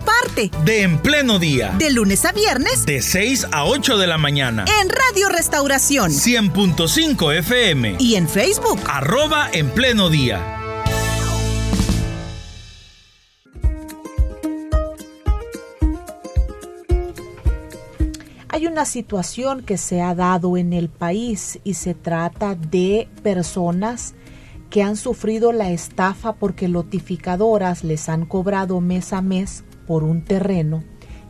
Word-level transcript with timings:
parte 0.00 0.50
de 0.64 0.82
En 0.82 0.98
Pleno 0.98 1.38
Día. 1.38 1.74
De 1.78 1.90
lunes 1.90 2.24
a 2.24 2.32
viernes. 2.32 2.86
De 2.86 3.02
6 3.02 3.48
a 3.52 3.64
8 3.64 3.98
de 3.98 4.06
la 4.06 4.18
mañana. 4.18 4.64
En 4.80 4.88
Radio 4.88 5.28
Restauración. 5.28 6.10
100.5 6.10 7.38
FM. 7.38 7.96
Y 7.98 8.14
en 8.16 8.28
Facebook. 8.28 8.80
Arroba 8.86 9.48
En 9.52 9.70
Pleno 9.70 10.10
Día. 10.10 10.60
Hay 18.48 18.68
una 18.68 18.84
situación 18.84 19.62
que 19.62 19.76
se 19.76 20.00
ha 20.00 20.14
dado 20.14 20.56
en 20.56 20.72
el 20.72 20.88
país 20.88 21.58
y 21.64 21.74
se 21.74 21.94
trata 21.94 22.54
de 22.54 23.08
personas 23.24 24.14
que 24.70 24.82
han 24.82 24.96
sufrido 24.96 25.52
la 25.52 25.70
estafa 25.70 26.34
porque 26.34 26.68
lotificadoras 26.68 27.82
les 27.82 28.08
han 28.08 28.26
cobrado 28.26 28.80
mes 28.80 29.12
a 29.12 29.22
mes 29.22 29.64
por 29.86 30.04
un 30.04 30.22
terreno 30.22 30.84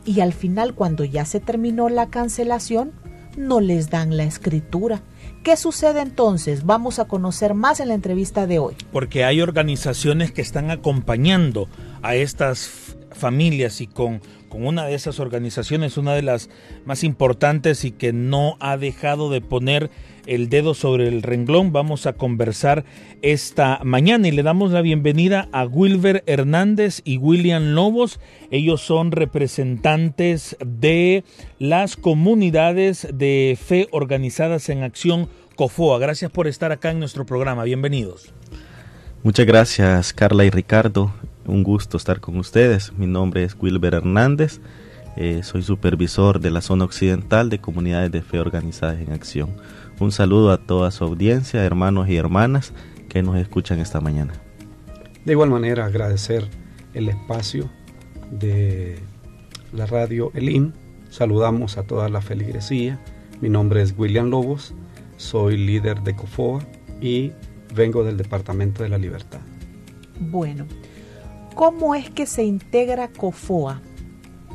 y 0.04 0.20
al 0.20 0.32
final 0.32 0.74
cuando 0.74 1.04
ya 1.04 1.24
se 1.24 1.40
terminó 1.40 1.88
la 1.88 2.08
cancelación 2.08 2.92
no 3.36 3.60
les 3.60 3.90
dan 3.90 4.16
la 4.16 4.24
escritura. 4.24 5.02
¿Qué 5.42 5.56
sucede 5.56 6.00
entonces? 6.00 6.64
Vamos 6.64 6.98
a 6.98 7.06
conocer 7.06 7.54
más 7.54 7.80
en 7.80 7.88
la 7.88 7.95
entrevista 7.95 8.46
de 8.46 8.59
hoy. 8.59 8.76
Porque 8.92 9.24
hay 9.24 9.40
organizaciones 9.40 10.32
que 10.32 10.42
están 10.42 10.70
acompañando 10.70 11.68
a 12.02 12.14
estas 12.14 12.96
familias 13.12 13.80
y 13.80 13.87
con, 13.87 14.20
con 14.55 14.69
una 14.69 14.87
de 14.87 14.95
esas 14.95 15.19
organizaciones, 15.19 15.97
una 15.97 16.15
de 16.15 16.23
las 16.23 16.49
más 16.85 17.02
importantes 17.02 17.85
y 17.85 17.91
que 17.91 18.13
no 18.13 18.57
ha 18.60 18.77
dejado 18.77 19.29
de 19.29 19.41
poner 19.41 19.91
el 20.27 20.49
dedo 20.49 20.74
sobre 20.74 21.09
el 21.09 21.23
renglón. 21.23 21.73
Vamos 21.73 22.07
a 22.07 22.13
conversar 22.13 22.85
esta 23.21 23.80
mañana 23.82 24.29
y 24.29 24.30
le 24.30 24.45
damos 24.45 24.71
la 24.71 24.80
bienvenida 24.80 25.49
a 25.51 25.65
Wilber 25.65 26.23
Hernández 26.29 27.01
y 27.02 27.16
William 27.16 27.75
Lobos. 27.75 28.21
Ellos 28.52 28.80
son 28.80 29.10
representantes 29.10 30.57
de 30.65 31.25
las 31.59 31.97
comunidades 31.97 33.09
de 33.13 33.59
fe 33.60 33.88
organizadas 33.91 34.69
en 34.69 34.85
acción 34.85 35.29
COFOA. 35.57 35.99
Gracias 35.99 36.30
por 36.30 36.47
estar 36.47 36.71
acá 36.71 36.93
en 36.93 37.01
nuestro 37.01 37.27
programa. 37.27 37.65
Bienvenidos. 37.65 38.32
Muchas 39.25 39.47
gracias 39.47 40.13
Carla 40.13 40.45
y 40.45 40.51
Ricardo. 40.51 41.13
Un 41.46 41.62
gusto 41.62 41.96
estar 41.96 42.20
con 42.20 42.38
ustedes. 42.38 42.92
Mi 42.96 43.06
nombre 43.06 43.45
es 43.45 43.56
Wilber 43.60 43.95
Hernández. 43.95 44.60
Eh, 45.16 45.42
soy 45.42 45.62
supervisor 45.62 46.40
de 46.40 46.51
la 46.51 46.60
zona 46.60 46.84
occidental 46.84 47.51
de 47.51 47.60
comunidades 47.60 48.10
de 48.10 48.23
fe 48.23 48.40
organizadas 48.40 48.98
en 49.01 49.12
acción. 49.12 49.51
Un 50.01 50.10
saludo 50.10 50.51
a 50.51 50.59
toda 50.59 50.90
su 50.90 51.04
audiencia, 51.04 51.62
hermanos 51.62 52.09
y 52.09 52.16
hermanas 52.16 52.73
que 53.09 53.23
nos 53.23 53.36
escuchan 53.36 53.78
esta 53.78 54.01
mañana. 54.01 54.32
De 55.24 55.32
igual 55.32 55.51
manera, 55.51 55.84
agradecer 55.84 56.48
el 56.95 57.09
espacio 57.09 57.70
de 58.30 58.98
la 59.73 59.86
radio 59.86 60.32
Elin. 60.34 60.73
Saludamos 61.10 61.79
a 61.79 61.84
toda 61.84 62.08
la 62.08 62.23
feligresía. 62.23 62.98
Mi 63.40 63.51
nombre 63.51 63.82
es 63.82 63.95
William 63.96 64.31
Lobos, 64.31 64.75
soy 65.16 65.58
líder 65.58 66.00
de 66.00 66.16
COFOA 66.16 66.60
y 67.00 67.32
vengo 67.75 68.03
del 68.03 68.16
Departamento 68.16 68.82
de 68.82 68.88
la 68.88 68.98
Libertad. 68.98 69.41
Bueno, 70.19 70.66
¿cómo 71.55 71.94
es 71.94 72.10
que 72.10 72.26
se 72.26 72.44
integra 72.44 73.09
COFOA 73.09 73.81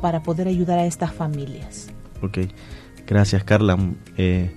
para 0.00 0.22
poder 0.22 0.48
ayudar 0.48 0.78
a 0.78 0.86
estas 0.86 1.12
familias? 1.12 1.88
Ok, 2.22 2.38
gracias 3.06 3.44
Carla. 3.44 3.78
Eh, 4.16 4.50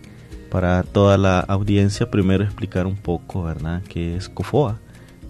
para 0.50 0.84
toda 0.84 1.18
la 1.18 1.40
audiencia, 1.40 2.12
primero 2.12 2.44
explicar 2.44 2.86
un 2.86 2.96
poco, 2.96 3.44
¿verdad?, 3.44 3.82
qué 3.90 4.16
es 4.16 4.30
COFOA, 4.30 4.80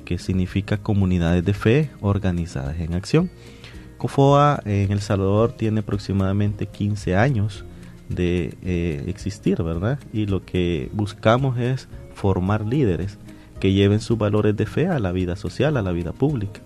que 0.04 0.18
significa 0.18 0.78
Comunidades 0.78 1.46
de 1.46 1.54
Fe 1.54 1.90
Organizadas 2.02 2.78
en 2.80 2.94
Acción. 2.94 3.32
COFOA 3.98 4.62
en 4.66 4.92
El 4.92 5.00
Salvador 5.00 5.54
tiene 5.54 5.80
aproximadamente 5.80 6.66
15 6.66 7.16
años 7.16 7.64
de 8.10 8.58
eh, 8.64 9.06
existir, 9.08 9.64
¿verdad? 9.64 9.98
Y 10.12 10.26
lo 10.26 10.44
que 10.44 10.90
buscamos 10.92 11.58
es 11.58 11.88
formar 12.14 12.66
líderes 12.66 13.18
que 13.62 13.72
lleven 13.72 14.02
sus 14.02 14.18
valores 14.18 14.58
de 14.58 14.66
fe 14.66 14.88
a 14.88 15.00
la 15.00 15.14
vida 15.14 15.38
social, 15.38 15.78
a 15.78 15.82
la 15.82 15.94
vida 15.94 16.12
pública, 16.12 16.60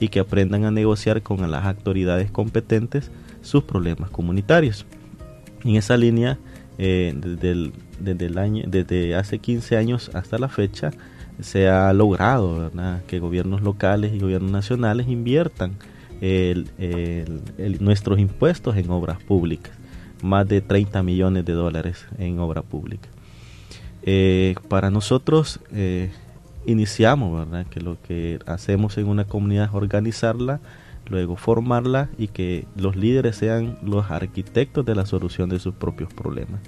y 0.00 0.08
que 0.08 0.20
aprendan 0.20 0.64
a 0.64 0.70
negociar 0.70 1.22
con 1.22 1.50
las 1.50 1.64
autoridades 1.64 2.30
competentes 2.30 3.10
sus 3.42 3.64
problemas 3.64 4.10
comunitarios. 4.10 4.86
En 5.64 5.76
esa 5.76 5.96
línea, 5.96 6.38
eh, 6.78 7.14
desde 7.16 7.72
desde 8.00 9.14
hace 9.14 9.38
15 9.38 9.76
años 9.76 10.10
hasta 10.14 10.36
la 10.38 10.48
fecha 10.48 10.90
se 11.40 11.68
ha 11.68 11.92
logrado 11.92 12.70
que 13.06 13.20
gobiernos 13.20 13.62
locales 13.62 14.12
y 14.12 14.18
gobiernos 14.18 14.50
nacionales 14.50 15.08
inviertan 15.08 15.76
nuestros 17.80 18.18
impuestos 18.18 18.76
en 18.76 18.90
obras 18.90 19.22
públicas, 19.22 19.72
más 20.22 20.48
de 20.48 20.60
30 20.60 21.02
millones 21.02 21.44
de 21.44 21.52
dólares 21.52 22.06
en 22.18 22.38
obra 22.38 22.62
pública. 22.62 23.08
Eh, 24.06 24.54
para 24.68 24.90
nosotros 24.90 25.60
eh, 25.72 26.10
iniciamos, 26.66 27.46
¿verdad? 27.46 27.66
que 27.66 27.80
lo 27.80 28.00
que 28.02 28.38
hacemos 28.46 28.98
en 28.98 29.08
una 29.08 29.24
comunidad 29.24 29.66
es 29.66 29.74
organizarla, 29.74 30.60
luego 31.06 31.36
formarla 31.36 32.08
y 32.18 32.28
que 32.28 32.66
los 32.76 32.96
líderes 32.96 33.36
sean 33.36 33.78
los 33.82 34.10
arquitectos 34.10 34.84
de 34.84 34.94
la 34.94 35.06
solución 35.06 35.48
de 35.48 35.58
sus 35.58 35.74
propios 35.74 36.12
problemas. 36.12 36.60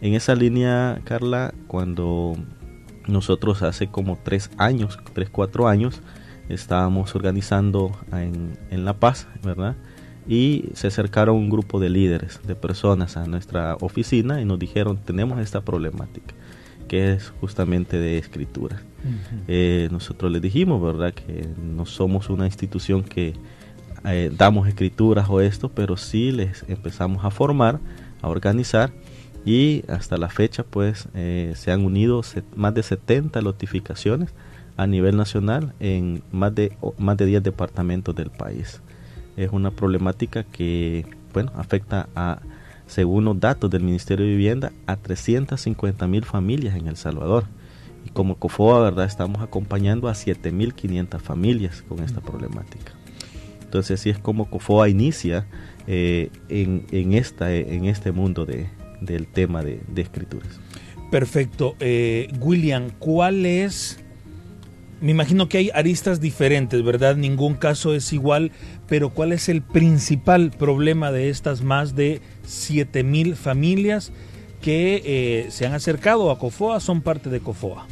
En 0.00 0.14
esa 0.14 0.34
línea, 0.34 1.00
Carla, 1.04 1.54
cuando 1.66 2.36
nosotros 3.06 3.62
hace 3.62 3.88
como 3.88 4.18
tres 4.22 4.50
años, 4.58 4.98
tres, 5.14 5.30
cuatro 5.30 5.68
años, 5.68 6.02
estábamos 6.48 7.14
organizando 7.14 7.92
en, 8.12 8.84
La 8.84 8.94
Paz, 8.94 9.26
¿verdad? 9.42 9.76
Y 10.28 10.70
se 10.74 10.88
acercaron 10.88 11.36
un 11.36 11.50
grupo 11.50 11.80
de 11.80 11.88
líderes, 11.88 12.40
de 12.46 12.54
personas 12.56 13.16
a 13.16 13.26
nuestra 13.26 13.76
oficina 13.80 14.40
y 14.40 14.44
nos 14.44 14.58
dijeron, 14.58 14.98
tenemos 14.98 15.40
esta 15.40 15.60
problemática, 15.60 16.34
que 16.88 17.12
es 17.12 17.32
justamente 17.40 17.98
de 17.98 18.18
escritura. 18.18 18.82
Eh, 19.46 19.88
nosotros 19.92 20.32
les 20.32 20.42
dijimos, 20.42 20.82
¿verdad? 20.82 21.14
Que 21.14 21.48
no 21.62 21.86
somos 21.86 22.28
una 22.28 22.46
institución 22.46 23.04
que 23.04 23.34
eh, 24.04 24.30
damos 24.36 24.68
escrituras 24.68 25.28
o 25.28 25.40
esto, 25.40 25.68
pero 25.68 25.96
sí 25.96 26.32
les 26.32 26.64
empezamos 26.68 27.24
a 27.24 27.30
formar, 27.30 27.78
a 28.22 28.28
organizar 28.28 28.92
y 29.44 29.84
hasta 29.88 30.16
la 30.16 30.28
fecha 30.28 30.64
pues 30.64 31.08
eh, 31.14 31.52
se 31.54 31.70
han 31.70 31.84
unido 31.84 32.22
más 32.56 32.74
de 32.74 32.82
70 32.82 33.40
notificaciones 33.42 34.30
a 34.76 34.86
nivel 34.86 35.16
nacional 35.16 35.72
en 35.78 36.22
más 36.32 36.54
de, 36.54 36.76
más 36.98 37.16
de 37.16 37.26
10 37.26 37.42
departamentos 37.42 38.14
del 38.14 38.30
país. 38.30 38.80
Es 39.36 39.50
una 39.52 39.70
problemática 39.70 40.42
que 40.42 41.06
bueno, 41.32 41.52
afecta 41.54 42.08
a, 42.16 42.40
según 42.86 43.24
los 43.24 43.38
datos 43.38 43.70
del 43.70 43.82
Ministerio 43.82 44.24
de 44.24 44.32
Vivienda, 44.32 44.72
a 44.86 44.96
350 44.96 46.06
mil 46.06 46.24
familias 46.24 46.76
en 46.76 46.86
El 46.86 46.96
Salvador. 46.96 47.44
Y 48.04 48.10
como 48.10 48.36
COFOA, 48.36 48.80
¿verdad? 48.80 49.06
Estamos 49.06 49.42
acompañando 49.42 50.08
a 50.08 50.12
7.500 50.12 51.20
familias 51.20 51.82
con 51.88 52.02
esta 52.02 52.20
problemática. 52.20 52.92
Entonces, 53.62 54.00
así 54.00 54.10
es 54.10 54.18
como 54.18 54.48
COFOA 54.48 54.88
inicia 54.88 55.46
eh, 55.88 56.30
en, 56.48 56.86
en, 56.92 57.14
esta, 57.14 57.52
en 57.52 57.84
este 57.86 58.12
mundo 58.12 58.46
de, 58.46 58.68
del 59.00 59.26
tema 59.26 59.62
de, 59.62 59.80
escrituras. 59.96 60.60
Perfecto. 61.10 61.76
Eh, 61.80 62.28
William, 62.40 62.90
¿cuál 62.98 63.46
es... 63.46 64.00
Me 65.00 65.10
imagino 65.10 65.48
que 65.48 65.58
hay 65.58 65.70
aristas 65.74 66.20
diferentes, 66.20 66.82
¿verdad? 66.82 67.16
Ningún 67.16 67.54
caso 67.54 67.94
es 67.94 68.14
igual, 68.14 68.50
pero 68.88 69.10
¿cuál 69.10 69.32
es 69.32 69.50
el 69.50 69.60
principal 69.60 70.50
problema 70.50 71.12
de 71.12 71.28
estas 71.28 71.62
más 71.62 71.94
de 71.94 72.22
mil 73.04 73.36
familias 73.36 74.12
que 74.60 75.02
eh, 75.04 75.50
se 75.50 75.66
han 75.66 75.74
acercado 75.74 76.30
a 76.30 76.38
COFOA, 76.38 76.80
son 76.80 77.02
parte 77.02 77.30
de 77.30 77.40
COFOA? 77.40 77.86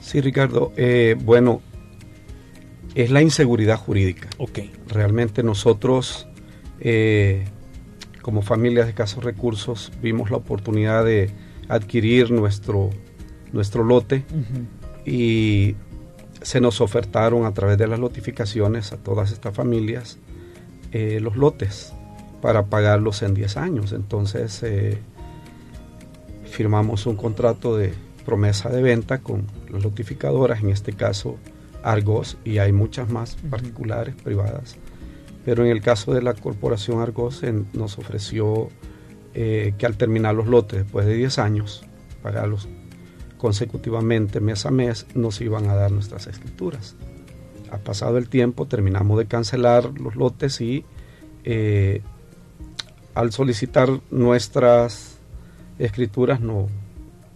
Sí, 0.00 0.20
Ricardo. 0.20 0.72
Eh, 0.76 1.16
bueno, 1.18 1.60
es 2.94 3.10
la 3.10 3.22
inseguridad 3.22 3.76
jurídica. 3.76 4.28
Ok. 4.38 4.60
Realmente 4.88 5.42
nosotros 5.42 6.26
como 8.28 8.42
familias 8.42 8.84
de 8.84 8.90
escasos 8.90 9.24
recursos 9.24 9.90
vimos 10.02 10.30
la 10.30 10.36
oportunidad 10.36 11.02
de 11.02 11.30
adquirir 11.68 12.30
nuestro, 12.30 12.90
nuestro 13.54 13.84
lote 13.84 14.24
y 15.06 15.76
se 16.42 16.60
nos 16.60 16.82
ofertaron 16.82 17.46
a 17.46 17.54
través 17.54 17.78
de 17.78 17.86
las 17.86 17.98
notificaciones 17.98 18.92
a 18.92 18.98
todas 18.98 19.32
estas 19.32 19.54
familias 19.54 20.18
eh, 20.92 21.20
los 21.22 21.36
lotes 21.36 21.94
para 22.40 22.66
pagarlos 22.66 23.22
en 23.22 23.34
10 23.34 23.56
años. 23.56 23.92
Entonces 23.92 24.62
eh, 24.62 24.98
firmamos 26.44 27.06
un 27.06 27.16
contrato 27.16 27.76
de 27.76 27.94
promesa 28.24 28.68
de 28.68 28.82
venta 28.82 29.18
con 29.18 29.46
las 29.70 29.82
notificadoras, 29.82 30.60
en 30.62 30.70
este 30.70 30.92
caso 30.92 31.36
Argos, 31.82 32.36
y 32.44 32.58
hay 32.58 32.72
muchas 32.72 33.08
más 33.08 33.36
particulares, 33.48 34.14
privadas. 34.16 34.76
Pero 35.44 35.64
en 35.64 35.70
el 35.70 35.80
caso 35.80 36.12
de 36.12 36.20
la 36.20 36.34
corporación 36.34 37.00
Argos 37.00 37.42
nos 37.72 37.98
ofreció 37.98 38.68
eh, 39.34 39.74
que 39.78 39.86
al 39.86 39.96
terminar 39.96 40.34
los 40.34 40.46
lotes 40.46 40.82
después 40.82 41.06
de 41.06 41.14
10 41.14 41.38
años, 41.38 41.84
pagarlos 42.22 42.68
consecutivamente 43.38 44.40
mes 44.40 44.66
a 44.66 44.70
mes, 44.70 45.06
nos 45.14 45.40
iban 45.40 45.68
a 45.70 45.74
dar 45.74 45.92
nuestras 45.92 46.26
escrituras. 46.26 46.96
Ha 47.70 47.78
pasado 47.78 48.18
el 48.18 48.28
tiempo, 48.28 48.66
terminamos 48.66 49.18
de 49.18 49.26
cancelar 49.26 49.92
los 50.00 50.16
lotes 50.16 50.60
y 50.60 50.84
eh, 51.44 52.02
al 53.14 53.32
solicitar 53.32 53.88
nuestras 54.10 55.18
escrituras 55.78 56.40
no, 56.40 56.68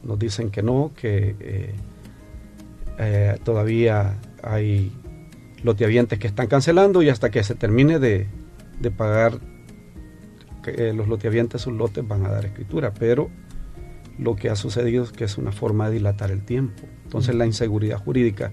nos 0.02 0.18
dicen 0.18 0.50
que 0.50 0.62
no, 0.62 0.92
que 0.96 1.36
eh, 1.40 1.74
eh, 2.98 3.38
todavía 3.44 4.18
hay 4.42 4.92
loteavientes 5.62 6.18
que 6.18 6.26
están 6.26 6.48
cancelando 6.48 7.02
y 7.02 7.08
hasta 7.08 7.30
que 7.30 7.42
se 7.42 7.54
termine 7.54 7.98
de, 7.98 8.28
pagar 8.96 9.38
que, 10.62 10.92
los 10.92 11.08
loteavientes 11.08 11.62
sus 11.62 11.72
lotes 11.72 12.06
van 12.06 12.26
a 12.26 12.30
dar 12.30 12.44
escritura, 12.44 12.92
pero 12.92 13.30
lo 14.18 14.36
que 14.36 14.50
ha 14.50 14.56
sucedido 14.56 15.04
es 15.04 15.12
que 15.12 15.24
es 15.24 15.38
una 15.38 15.52
forma 15.52 15.88
de 15.88 15.94
dilatar 15.94 16.30
el 16.30 16.44
tiempo. 16.44 16.82
Entonces 17.04 17.34
la 17.34 17.46
inseguridad 17.46 17.98
jurídica 17.98 18.52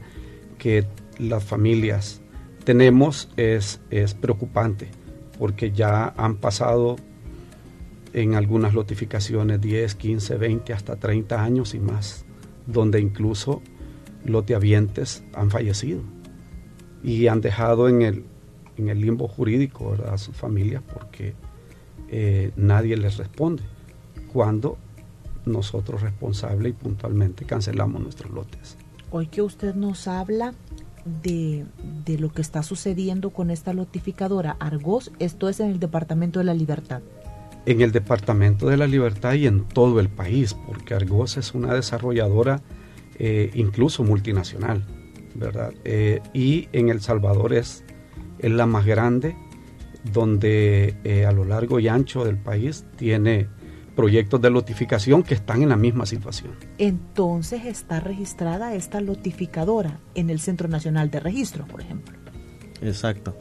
que 0.58 0.86
las 1.18 1.44
familias 1.44 2.22
tenemos 2.64 3.30
es, 3.38 3.82
es 3.90 4.14
preocupante 4.14 4.90
porque 5.38 5.72
ya 5.72 6.14
han 6.18 6.36
pasado 6.36 6.98
en 8.14 8.36
algunas 8.36 8.74
notificaciones 8.74 9.62
10, 9.62 9.96
15, 9.96 10.38
20, 10.38 10.74
hasta 10.74 10.96
30 10.96 11.44
años 11.44 11.74
y 11.74 11.80
más, 11.80 12.26
donde 12.66 13.00
incluso 13.00 13.62
loteavientes 14.26 15.24
han 15.34 15.50
fallecido 15.50 16.02
y 17.04 17.28
han 17.28 17.42
dejado 17.42 17.88
en 17.88 18.02
el, 18.02 18.26
en 18.78 18.90
el 18.90 19.02
limbo 19.02 19.28
jurídico 19.28 19.96
a 20.12 20.18
sus 20.18 20.36
familias 20.36 20.84
porque 20.94 21.34
eh, 22.10 22.52
nadie 22.56 22.98
les 22.98 23.18
responde 23.18 23.64
cuando 24.34 24.78
nosotros 25.46 26.02
responsable 26.02 26.70
y 26.70 26.74
puntualmente 26.74 27.46
cancelamos 27.46 28.02
nuestros 28.02 28.32
lotes. 28.32 28.78
Hoy 29.12 29.28
que 29.28 29.42
usted 29.42 29.74
nos 29.74 30.08
habla 30.08 30.54
de, 31.24 31.66
de 32.06 32.20
lo 32.20 32.32
que 32.32 32.42
está 32.42 32.62
sucediendo 32.62 33.32
con 33.32 33.50
esta 33.50 33.74
notificadora 33.74 34.58
Argos, 34.60 35.12
esto 35.20 35.50
es 35.50 35.60
en 35.60 35.72
el 35.72 35.80
Departamento 35.80 36.40
de 36.40 36.46
la 36.46 36.54
Libertad 36.54 37.02
en 37.66 37.82
el 37.82 37.92
Departamento 37.92 38.68
de 38.68 38.78
la 38.78 38.88
Libertad 38.88 39.34
y 39.34 39.48
en 39.48 39.66
todo 39.66 40.00
el 40.00 40.10
país, 40.10 40.54
porque 40.54 40.94
Argos 40.94 41.38
es 41.38 41.54
una 41.54 41.74
desarrolladora 41.74 42.62
eh, 43.18 43.52
incluso 43.54 44.04
multinacional, 44.04 44.86
¿verdad? 45.36 45.74
Eh, 45.84 46.22
y 46.34 46.70
en 46.72 46.90
El 46.90 47.02
Salvador 47.02 47.54
es, 47.54 47.84
es 48.40 48.52
la 48.52 48.66
más 48.66 48.86
grande, 48.86 49.36
donde 50.14 50.96
eh, 51.04 51.26
a 51.26 51.32
lo 51.32 51.44
largo 51.44 51.80
y 51.80 51.88
ancho 51.88 52.24
del 52.24 52.38
país 52.38 52.86
tiene 52.96 53.48
proyectos 53.96 54.42
de 54.42 54.50
lotificación 54.50 55.24
que 55.24 55.34
están 55.34 55.62
en 55.62 55.70
la 55.70 55.76
misma 55.76 56.06
situación. 56.06 56.54
Entonces 56.78 57.66
está 57.66 58.00
registrada 58.00 58.74
esta 58.74 59.02
lotificadora 59.02 60.00
en 60.16 60.30
el 60.30 60.40
Centro 60.40 60.70
Nacional 60.70 61.12
de 61.12 61.20
Registro, 61.20 61.68
por 61.68 61.82
ejemplo. 61.82 62.18
Exacto 62.82 63.36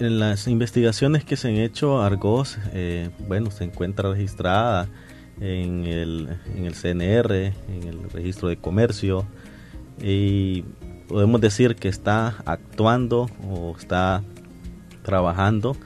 en 0.00 0.18
las 0.18 0.46
investigaciones 0.46 1.24
que 1.24 1.36
se 1.36 1.48
han 1.48 1.56
hecho, 1.56 2.00
Argos, 2.00 2.58
eh, 2.72 3.10
bueno, 3.26 3.50
se 3.50 3.64
encuentra 3.64 4.10
registrada 4.10 4.88
en 5.40 5.84
el, 5.84 6.36
en 6.54 6.66
el 6.66 6.74
CNR, 6.74 7.32
en 7.32 7.82
el 7.88 8.10
registro 8.10 8.48
de 8.48 8.56
comercio, 8.56 9.26
y 10.00 10.62
podemos 11.08 11.40
decir 11.40 11.76
que 11.76 11.88
está 11.88 12.36
actuando 12.44 13.28
o 13.48 13.74
está 13.76 14.22
trabajando 15.02 15.76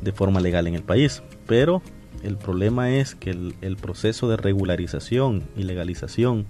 de 0.00 0.12
forma 0.12 0.40
legal 0.40 0.66
en 0.66 0.74
el 0.74 0.82
país. 0.82 1.22
Pero 1.46 1.82
el 2.22 2.36
problema 2.36 2.90
es 2.90 3.14
que 3.14 3.30
el, 3.30 3.54
el 3.62 3.76
proceso 3.76 4.28
de 4.28 4.36
regularización 4.36 5.44
y 5.56 5.64
legalización 5.64 6.46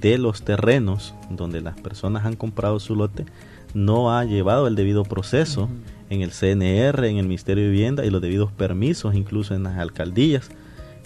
de 0.00 0.18
los 0.18 0.42
terrenos 0.42 1.14
donde 1.30 1.60
las 1.60 1.80
personas 1.80 2.24
han 2.24 2.36
comprado 2.36 2.78
su 2.78 2.94
lote 2.94 3.26
no 3.74 4.16
ha 4.16 4.24
llevado 4.24 4.66
el 4.66 4.76
debido 4.76 5.02
proceso 5.02 5.68
en 6.10 6.22
el 6.22 6.30
CNR, 6.30 7.04
en 7.04 7.18
el 7.18 7.26
Ministerio 7.26 7.64
de 7.64 7.70
Vivienda 7.70 8.04
y 8.04 8.10
los 8.10 8.22
debidos 8.22 8.52
permisos, 8.52 9.14
incluso 9.14 9.54
en 9.54 9.64
las 9.64 9.78
alcaldías. 9.78 10.50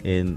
Eh, 0.04 0.36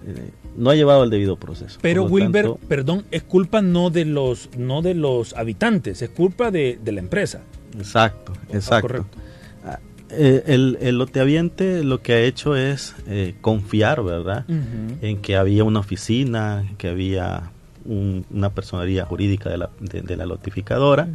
no 0.55 0.69
ha 0.69 0.75
llevado 0.75 1.03
el 1.03 1.09
debido 1.09 1.37
proceso. 1.37 1.79
Pero 1.81 2.03
Wilber, 2.03 2.53
perdón, 2.67 3.05
es 3.11 3.23
culpa 3.23 3.61
no 3.61 3.89
de 3.89 4.05
los 4.05 4.49
no 4.57 4.81
de 4.81 4.93
los 4.93 5.33
habitantes, 5.33 6.01
es 6.01 6.09
culpa 6.09 6.51
de, 6.51 6.79
la 6.85 6.99
empresa. 6.99 7.41
Exacto, 7.77 8.33
ah, 8.35 8.53
exacto. 8.53 9.05
Ah, 9.65 9.79
eh, 10.11 10.43
el, 10.47 10.77
el 10.81 10.97
loteaviente 10.97 11.83
lo 11.83 12.01
que 12.01 12.13
ha 12.13 12.19
hecho 12.19 12.55
es 12.55 12.95
eh, 13.07 13.35
confiar, 13.41 14.03
¿verdad? 14.03 14.45
En 14.47 15.17
que 15.17 15.35
había 15.35 15.63
una 15.63 15.79
oficina, 15.79 16.63
que 16.77 16.87
había 16.87 17.51
una 17.85 18.51
personalidad 18.51 19.07
jurídica 19.07 19.49
de 19.49 19.57
la, 19.57 19.69
de, 19.79 20.15
la 20.15 20.25
lotificadora. 20.25 21.07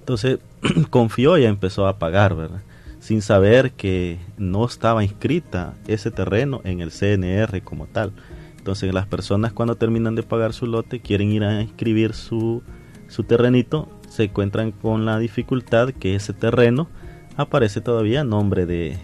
Entonces 0.00 0.38
confió 0.90 1.38
y 1.38 1.44
empezó 1.44 1.86
a 1.86 1.98
pagar, 1.98 2.34
¿verdad? 2.34 2.60
Sin 3.00 3.22
saber 3.22 3.72
que 3.72 4.18
no 4.36 4.64
estaba 4.64 5.02
inscrita 5.02 5.74
ese 5.88 6.10
terreno 6.10 6.60
en 6.64 6.80
el 6.80 6.92
CNR 6.92 7.62
como 7.62 7.86
tal. 7.86 8.12
Entonces 8.58 8.92
las 8.92 9.06
personas 9.06 9.52
cuando 9.52 9.76
terminan 9.76 10.14
de 10.14 10.22
pagar 10.22 10.52
su 10.52 10.66
lote 10.66 11.00
quieren 11.00 11.32
ir 11.32 11.42
a 11.44 11.62
inscribir 11.62 12.12
su, 12.12 12.62
su 13.08 13.24
terrenito, 13.24 13.88
se 14.08 14.24
encuentran 14.24 14.70
con 14.70 15.06
la 15.06 15.18
dificultad 15.18 15.90
que 15.92 16.14
ese 16.14 16.34
terreno 16.34 16.88
aparece 17.36 17.80
todavía 17.80 18.20
a 18.20 18.24
nombre 18.24 18.66
de, 18.66 18.98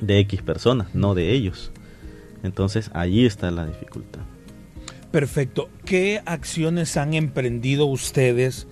de 0.00 0.18
X 0.20 0.42
personas, 0.42 0.94
no 0.94 1.14
de 1.14 1.32
ellos. 1.32 1.72
Entonces 2.42 2.90
allí 2.92 3.24
está 3.24 3.50
la 3.50 3.66
dificultad. 3.66 4.20
Perfecto. 5.10 5.70
¿Qué 5.86 6.20
acciones 6.26 6.98
han 6.98 7.14
emprendido 7.14 7.86
ustedes 7.86 8.66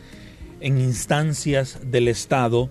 en 0.61 0.79
instancias 0.79 1.81
del 1.91 2.09
Estado? 2.09 2.69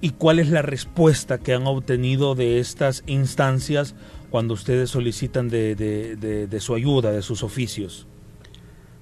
Y 0.00 0.10
cuál 0.10 0.38
es 0.38 0.50
la 0.50 0.62
respuesta 0.62 1.38
que 1.38 1.52
han 1.52 1.66
obtenido 1.66 2.34
de 2.34 2.58
estas 2.58 3.02
instancias 3.06 3.94
cuando 4.30 4.54
ustedes 4.54 4.90
solicitan 4.90 5.48
de, 5.48 6.56
su 6.60 6.74
ayuda, 6.74 7.12
de 7.12 7.22
sus 7.22 7.42
oficios. 7.42 8.06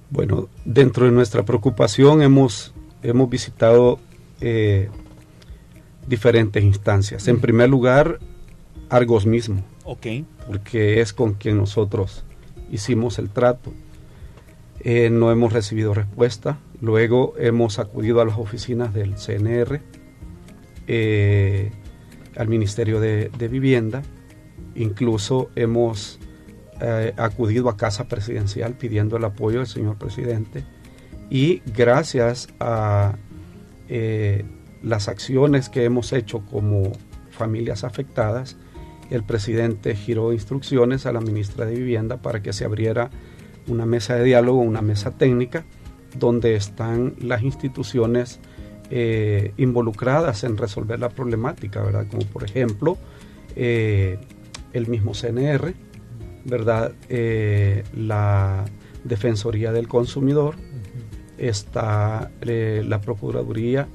Bueno, 0.09 0.49
dentro 0.65 1.05
de 1.05 1.11
nuestra 1.11 1.43
preocupación 1.43 2.21
hemos, 2.21 2.73
hemos 3.03 3.29
visitado 3.29 3.99
eh, 4.41 4.89
diferentes 6.07 6.63
instancias. 6.63 7.27
En 7.27 7.39
primer 7.39 7.69
lugar, 7.69 8.19
Argos 8.89 9.25
mismo. 9.25 9.63
Porque 10.47 10.99
es 10.99 11.13
con 11.13 11.33
quien 11.35 11.57
nosotros 11.57 12.23
hicimos 12.71 13.19
el 13.19 13.29
trato. 13.29 13.71
Eh, 14.81 15.09
no 15.11 15.31
hemos 15.31 15.53
recibido 15.53 15.93
respuesta. 15.93 16.57
Luego 16.81 17.35
hemos 17.37 17.77
acudido 17.77 18.19
a 18.19 18.25
las 18.25 18.37
oficinas 18.37 18.93
del 18.93 19.15
CNR 19.15 19.81
eh, 20.91 21.69
al 22.35 22.47
Ministerio 22.47 22.99
de, 22.99 23.29
Vivienda. 23.47 24.01
Incluso 24.73 25.51
hemos 25.55 26.19
eh, 26.81 27.13
acudido 27.15 27.69
a 27.69 27.77
Casa 27.77 28.07
Presidencial 28.07 28.73
pidiendo 28.73 29.17
el 29.17 29.23
apoyo 29.23 29.59
del 29.59 29.67
señor 29.67 29.97
presidente 29.97 30.63
y 31.29 31.61
gracias 31.75 32.47
a 32.59 33.17
eh, 33.87 34.45
las 34.81 35.09
acciones 35.09 35.69
que 35.69 35.83
hemos 35.83 36.11
hecho 36.11 36.43
como 36.47 36.93
familias 37.29 37.83
afectadas, 37.83 38.57
el 39.11 39.23
presidente 39.23 39.95
giró 39.95 40.33
instrucciones 40.33 41.05
a 41.05 41.11
la 41.11 41.21
ministra 41.21 41.67
de 41.67 41.75
Vivienda 41.75 42.17
para 42.17 42.41
que 42.41 42.51
se 42.51 42.65
abriera 42.65 43.11
una 43.67 43.85
mesa 43.85 44.15
de 44.15 44.23
diálogo, 44.23 44.59
una 44.59 44.81
mesa 44.81 45.11
técnica, 45.11 45.65
donde 46.17 46.55
están 46.55 47.13
las 47.19 47.43
instituciones 47.43 48.39
eh, 48.91 49.53
involucradas 49.57 50.43
en 50.43 50.57
resolver 50.57 50.99
la 50.99 51.09
problemática, 51.09 51.83
¿verdad? 51.83 52.07
Como 52.09 52.25
por 52.25 52.43
ejemplo 52.43 52.97
eh, 53.55 54.17
el 54.73 54.87
mismo 54.87 55.11
CNR, 55.13 55.75
¿verdad? 56.45 56.93
Eh, 57.07 57.83
la 57.95 58.65
Defensoría 59.03 59.71
del 59.71 59.87
Consumidor, 59.87 60.55
está 61.37 62.31
la 62.41 63.01
Procuraduría 63.01 63.87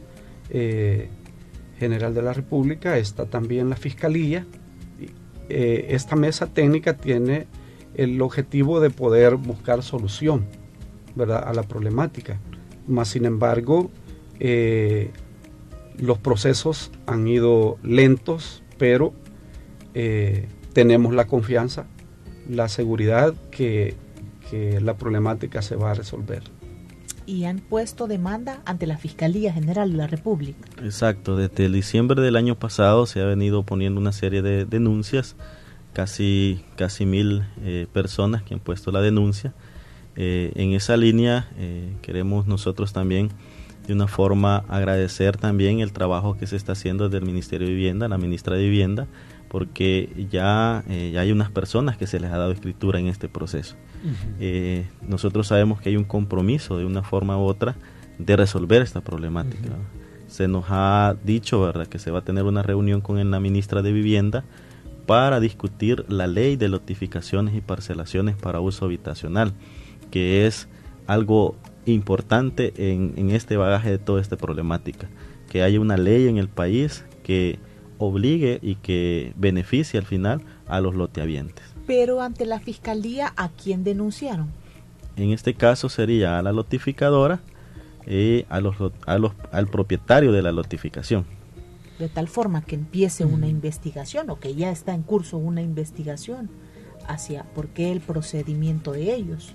General 1.79 2.15
de 2.15 2.23
la 2.23 2.33
República, 2.33 2.97
está 2.97 3.27
también 3.27 3.69
la 3.69 3.77
Fiscalía. 3.77 4.47
esta 5.49 6.17
mesa 6.17 6.47
técnica 6.47 6.97
tiene 6.97 7.47
el 7.95 8.23
objetivo 8.23 8.81
de 8.81 8.91
poder 8.91 9.35
buscar 9.37 9.83
solución, 9.83 10.47
¿verdad? 11.17 11.45
A 11.47 11.53
la 11.53 11.65
problemática. 11.65 12.39
Más 12.87 13.09
sin 13.09 13.27
embargo, 13.27 13.91
eh, 14.41 15.11
los 15.99 16.19
procesos 16.19 16.91
han 17.07 17.27
ido 17.29 17.79
lentos, 17.83 18.63
pero 18.79 19.13
eh, 19.95 20.49
tenemos 20.73 21.15
la 21.15 21.27
confianza, 21.27 21.87
la 22.49 22.69
seguridad 22.69 23.35
que, 23.51 23.95
que 24.51 24.81
la 24.81 24.97
problemática 24.97 25.63
se 25.63 25.77
va 25.77 25.93
a 25.93 25.95
resolver. 25.95 26.43
Y 27.27 27.45
han 27.45 27.61
puesto 27.61 28.07
demanda 28.07 28.61
ante 28.67 28.87
la 28.87 28.99
Fiscalía 28.99 29.53
General 29.53 29.91
de 29.91 29.97
la 29.97 30.07
República. 30.07 30.69
Exacto, 30.83 31.37
desde 31.37 31.67
el 31.67 31.73
diciembre 31.73 32.21
del 32.21 32.37
año 32.37 32.59
pasado 32.59 33.07
se 33.07 33.23
ha 33.23 33.25
venido 33.25 33.63
poniendo 33.63 33.99
una 33.99 34.13
serie 34.13 34.43
de 34.43 34.67
denuncias, 34.67 35.37
casi, 35.95 36.63
casi 36.77 37.07
mil 37.07 37.45
eh, 37.63 37.87
personas 37.93 38.43
que 38.43 38.53
han 38.53 38.61
puesto 38.61 38.93
la 38.93 39.01
denuncia. 39.01 39.55
Eh, 40.17 40.53
en 40.55 40.73
esa 40.73 40.97
línea 40.97 41.49
eh, 41.57 41.93
queremos 42.03 42.47
nosotros 42.47 42.93
también 42.93 43.31
de 43.87 43.93
una 43.93 44.07
forma 44.07 44.65
agradecer 44.69 45.37
también 45.37 45.81
el 45.81 45.93
trabajo 45.93 46.37
que 46.37 46.47
se 46.47 46.57
está 46.57 46.73
haciendo 46.73 47.05
desde 47.05 47.19
el 47.19 47.27
Ministerio 47.27 47.67
de 47.67 47.75
Vivienda, 47.75 48.09
la 48.09 48.19
ministra 48.19 48.57
de 48.57 48.63
Vivienda, 48.63 49.07
porque 49.49 50.27
ya, 50.31 50.83
eh, 50.89 51.13
ya 51.15 51.21
hay 51.21 51.33
unas 51.33 51.51
personas 51.51 51.97
que 51.97 52.07
se 52.07 52.19
les 52.19 52.33
ha 52.33 52.39
dado 52.39 52.53
escritura 52.53 52.99
en 52.99 53.07
este 53.07 53.29
proceso. 53.29 53.77
Eh, 54.41 54.87
nosotros 55.07 55.47
sabemos 55.47 55.81
que 55.81 55.91
hay 55.91 55.97
un 55.97 56.05
compromiso 56.05 56.77
de 56.77 56.85
una 56.85 57.03
forma 57.03 57.39
u 57.39 57.43
otra 57.43 57.77
de 58.19 58.37
resolver 58.37 58.83
esta 58.83 59.01
problemática. 59.01 59.71
Se 60.27 60.49
nos 60.49 60.65
ha 60.69 61.17
dicho 61.25 61.61
¿verdad? 61.61 61.87
que 61.87 61.99
se 61.99 62.11
va 62.11 62.21
a 62.21 62.25
tener 62.25 62.45
una 62.45 62.63
reunión 62.63 63.01
con 63.01 63.31
la 63.31 63.41
ministra 63.41 63.83
de 63.83 63.93
Vivienda 63.93 64.45
para 65.07 65.41
discutir 65.41 66.05
la 66.09 66.27
ley 66.27 66.57
de 66.57 66.69
notificaciones 66.69 67.55
y 67.55 67.61
parcelaciones 67.61 68.37
para 68.37 68.61
uso 68.61 68.87
habitacional, 68.87 69.53
que 70.11 70.47
es 70.47 70.69
algo 71.07 71.57
importante 71.87 72.73
en, 72.77 73.15
en 73.17 73.31
este 73.31 73.57
bagaje 73.57 73.91
de 73.91 73.99
toda 73.99 74.21
esta 74.21 74.37
problemática, 74.37 75.09
que 75.51 75.63
haya 75.63 75.81
una 75.81 75.97
ley 75.97 76.29
en 76.29 76.39
el 76.39 76.49
país 76.49 77.05
que 77.23 77.59
obligue 77.99 78.59
y 78.63 78.77
que 78.77 79.33
beneficie 79.37 79.99
al 79.99 80.07
final 80.07 80.43
a 80.67 80.81
los 80.81 80.95
loteavientes. 80.95 81.65
Pero 81.87 82.23
ante 82.23 82.47
la 82.47 82.61
fiscalía, 82.61 83.33
¿a 83.37 83.51
quién 83.51 83.85
denunciaron? 83.85 84.49
En 85.17 85.31
este 85.31 85.55
caso 85.55 85.89
sería 85.89 86.39
a 86.39 86.43
la 86.43 86.53
notificadora 86.53 87.41
y 88.07 88.45
a 88.49 88.61
los, 88.61 88.77
a 89.07 89.19
los, 89.19 89.33
al 89.53 89.69
propietario 89.69 90.33
de 90.33 90.43
la 90.43 90.53
notificación. 90.53 91.25
De 91.99 92.09
tal 92.09 92.27
forma 92.27 92.63
que 92.63 92.75
empiece 92.75 93.25
una 93.25 93.47
investigación 93.47 94.29
o 94.31 94.41
que 94.41 94.55
ya 94.55 94.71
está 94.71 94.95
en 94.95 95.03
curso 95.03 95.37
una 95.37 95.63
investigación 95.63 96.51
hacia 97.07 97.45
por 97.45 97.69
qué 97.69 97.93
el 97.93 98.01
procedimiento 98.01 98.93
de 98.93 99.15
ellos. 99.15 99.55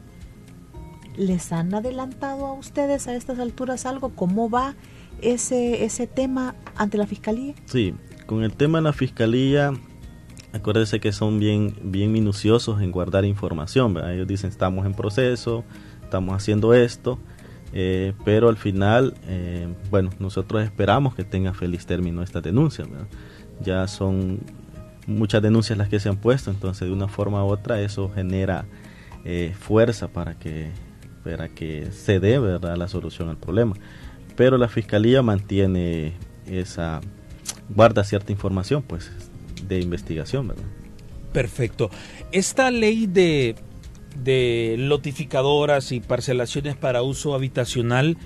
¿Les 1.18 1.52
han 1.52 1.74
adelantado 1.74 2.46
a 2.46 2.54
ustedes 2.54 3.08
a 3.08 3.16
estas 3.16 3.40
alturas 3.40 3.86
algo? 3.86 4.10
¿Cómo 4.16 4.50
va 4.50 4.76
ese, 5.22 5.84
ese 5.84 6.08
tema 6.08 6.56
ante 6.76 6.98
la 6.98 7.08
fiscalía? 7.08 7.54
Sí, 7.66 7.94
con 8.26 8.44
el 8.44 8.54
tema 8.54 8.78
de 8.78 8.84
la 8.84 8.94
fiscalía, 8.94 9.74
acuérdense 10.54 11.00
que 11.00 11.12
son 11.12 11.40
bien, 11.40 11.76
bien 11.84 12.12
minuciosos 12.12 12.82
en 12.82 12.92
guardar 12.92 13.26
información. 13.26 13.94
¿verdad? 13.94 14.14
Ellos 14.14 14.28
dicen 14.28 14.50
estamos 14.50 14.86
en 14.86 14.94
proceso, 14.94 15.64
estamos 16.04 16.36
haciendo 16.36 16.74
esto, 16.74 17.20
eh, 17.74 18.14
pero 18.26 18.50
al 18.50 18.58
final, 18.58 19.14
eh, 19.28 19.68
bueno, 19.90 20.10
nosotros 20.20 20.64
esperamos 20.64 21.16
que 21.16 21.24
tenga 21.24 21.54
feliz 21.54 21.86
término 21.86 22.24
esta 22.24 22.42
denuncia. 22.42 22.86
Ya 23.62 23.88
son 23.88 24.40
muchas 25.06 25.42
denuncias 25.42 25.78
las 25.78 25.90
que 25.90 26.00
se 26.00 26.10
han 26.10 26.18
puesto, 26.18 26.52
entonces 26.52 26.88
de 26.88 26.94
una 26.94 27.08
forma 27.08 27.44
u 27.44 27.48
otra 27.48 27.82
eso 27.82 28.10
genera 28.10 28.66
eh, 29.26 29.54
fuerza 29.60 30.08
para 30.08 30.36
que, 30.36 30.72
para 31.30 31.50
que 31.50 31.92
se 31.92 32.20
dé 32.20 32.40
¿verdad? 32.40 32.76
la 32.76 32.88
solución 32.88 33.30
al 33.30 33.38
problema. 33.38 33.76
Pero 34.36 34.58
la 34.58 34.68
fiscalía 34.68 35.22
mantiene 35.22 36.14
esa 36.48 37.02
guarda 37.70 38.04
cierta 38.04 38.32
información 38.32 38.82
pues 38.82 39.12
de 39.68 39.80
investigación, 39.80 40.48
¿verdad? 40.48 40.64
Perfecto. 41.34 41.92
Esta 42.32 42.72
ley 42.72 43.06
de, 43.06 43.56
de 44.24 44.76
lotificadoras 44.80 45.92
y 45.92 46.00
parcelaciones 46.00 46.76
para 46.76 47.04
uso 47.04 47.36
habitacional 47.36 48.18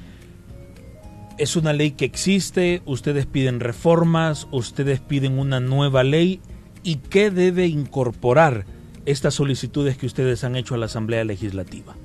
es 1.37 1.55
una 1.57 1.73
ley 1.73 1.91
que 1.91 2.05
existe, 2.05 2.81
ustedes 2.85 3.25
piden 3.25 3.59
reformas, 3.59 4.47
ustedes 4.51 5.01
piden 5.01 5.37
una 5.39 5.59
nueva 5.59 6.03
ley 6.03 6.39
y 6.83 6.97
qué 6.97 7.31
debe 7.31 7.65
incorporar 7.65 8.65
estas 9.05 9.33
solicitudes 9.33 9.97
que 9.97 10.05
ustedes 10.05 10.43
han 10.45 10.55
hecho 10.55 10.75
a 10.75 10.77
la 10.77 10.85
Asamblea 10.85 11.25
Legislativa. 11.25 11.95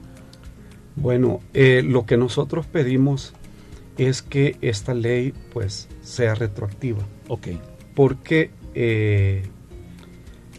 Bueno, 1.01 1.41
eh, 1.55 1.83
lo 1.85 2.07
que 2.07 2.17
nosotros 2.17 2.67
pedimos 2.67 3.35
es 3.99 4.23
que 4.23 4.57
esta 4.63 4.95
ley 4.95 5.35
pues 5.53 5.89
sea 6.03 6.35
retroactiva. 6.35 7.03
Ok. 7.29 7.49
Porque 7.95 8.51
eh, 8.75 9.43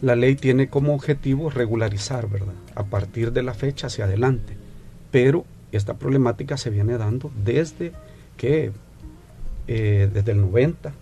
la 0.02 0.14
ley 0.14 0.36
tiene 0.36 0.68
como 0.68 0.94
objetivo 0.94 1.50
regularizar, 1.50 2.28
¿verdad? 2.28 2.54
A 2.74 2.84
partir 2.84 3.32
de 3.32 3.42
la 3.42 3.54
fecha 3.54 3.88
hacia 3.88 4.04
adelante. 4.04 4.56
Pero 5.10 5.44
esta 5.72 5.94
problemática 5.98 6.56
se 6.56 6.70
viene 6.70 6.98
dando 6.98 7.30
desde 7.44 7.92
que, 8.36 8.72
eh, 9.68 10.10
desde 10.12 10.32
el 10.32 10.40
90, 10.40 10.92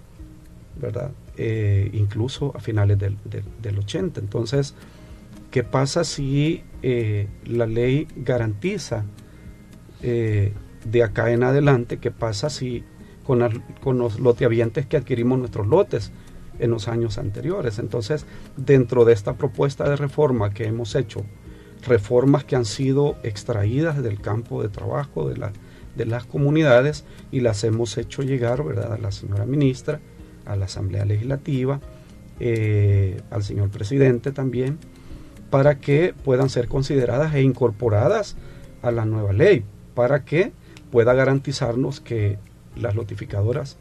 ¿verdad? 0.81 1.11
Eh, 1.37 1.91
incluso 1.93 2.57
a 2.57 2.61
finales 2.61 2.99
del, 2.99 3.17
del, 3.25 3.45
del, 3.61 3.79
80. 3.79 4.21
Entonces, 4.21 4.75
¿qué 5.51 5.65
pasa 5.65 6.05
si 6.05 6.63
la 7.45 7.67
ley 7.67 8.07
garantiza 8.17 9.05
de 10.01 11.03
acá 11.03 11.31
en 11.33 11.43
adelante, 11.43 11.99
qué 11.99 12.11
pasa 12.11 12.51
si 12.51 12.85
con, 13.25 13.63
con 13.81 13.99
los 13.99 14.21
loteavientes 14.21 14.87
que 14.87 14.97
adquirimos 14.97 15.39
nuestros 15.39 15.67
lotes 15.67 16.13
en 16.59 16.71
los 16.71 16.89
años 16.89 17.19
anteriores. 17.19 17.79
Entonces, 17.79 18.27
dentro 18.57 19.05
de 19.05 19.13
esta 19.13 19.35
propuesta 19.35 19.89
de 19.89 19.97
reforma 19.97 20.51
que 20.51 20.67
hemos 20.67 20.95
hecho, 20.95 21.25
reformas 21.87 22.45
que 22.45 22.57
han 22.57 22.65
sido 22.65 23.17
extraídas 23.23 24.03
del 24.03 24.21
campo 24.21 24.63
de 24.63 24.69
trabajo 24.69 25.29
de 25.29 26.07
las 26.07 26.27
comunidades 26.27 27.05
y 27.31 27.41
las 27.41 27.63
hemos 27.65 27.97
hecho 27.99 28.23
llegar 28.23 28.65
¿verdad? 28.65 28.93
a 28.93 28.99
la 28.99 29.13
señora 29.13 29.47
ministra, 29.47 30.01
a 30.45 30.57
la 30.57 30.65
Asamblea 30.65 31.05
Legislativa, 31.05 31.81
eh, 32.41 33.21
al 33.31 33.43
señor 33.43 33.71
presidente 33.71 34.33
también, 34.33 34.79
para 35.51 35.79
que 35.79 36.15
puedan 36.25 36.51
ser 36.51 36.69
consideradas 36.69 37.35
e 37.35 37.43
incorporadas 37.43 38.37
a 38.83 38.91
la 38.91 39.05
nueva 39.05 39.33
ley, 39.33 39.65
para 39.99 40.25
que 40.25 40.53
pueda 40.93 41.13
garantizarnos 41.13 42.01
que 42.01 42.39
las 42.77 42.95
notificadoras 42.95 43.79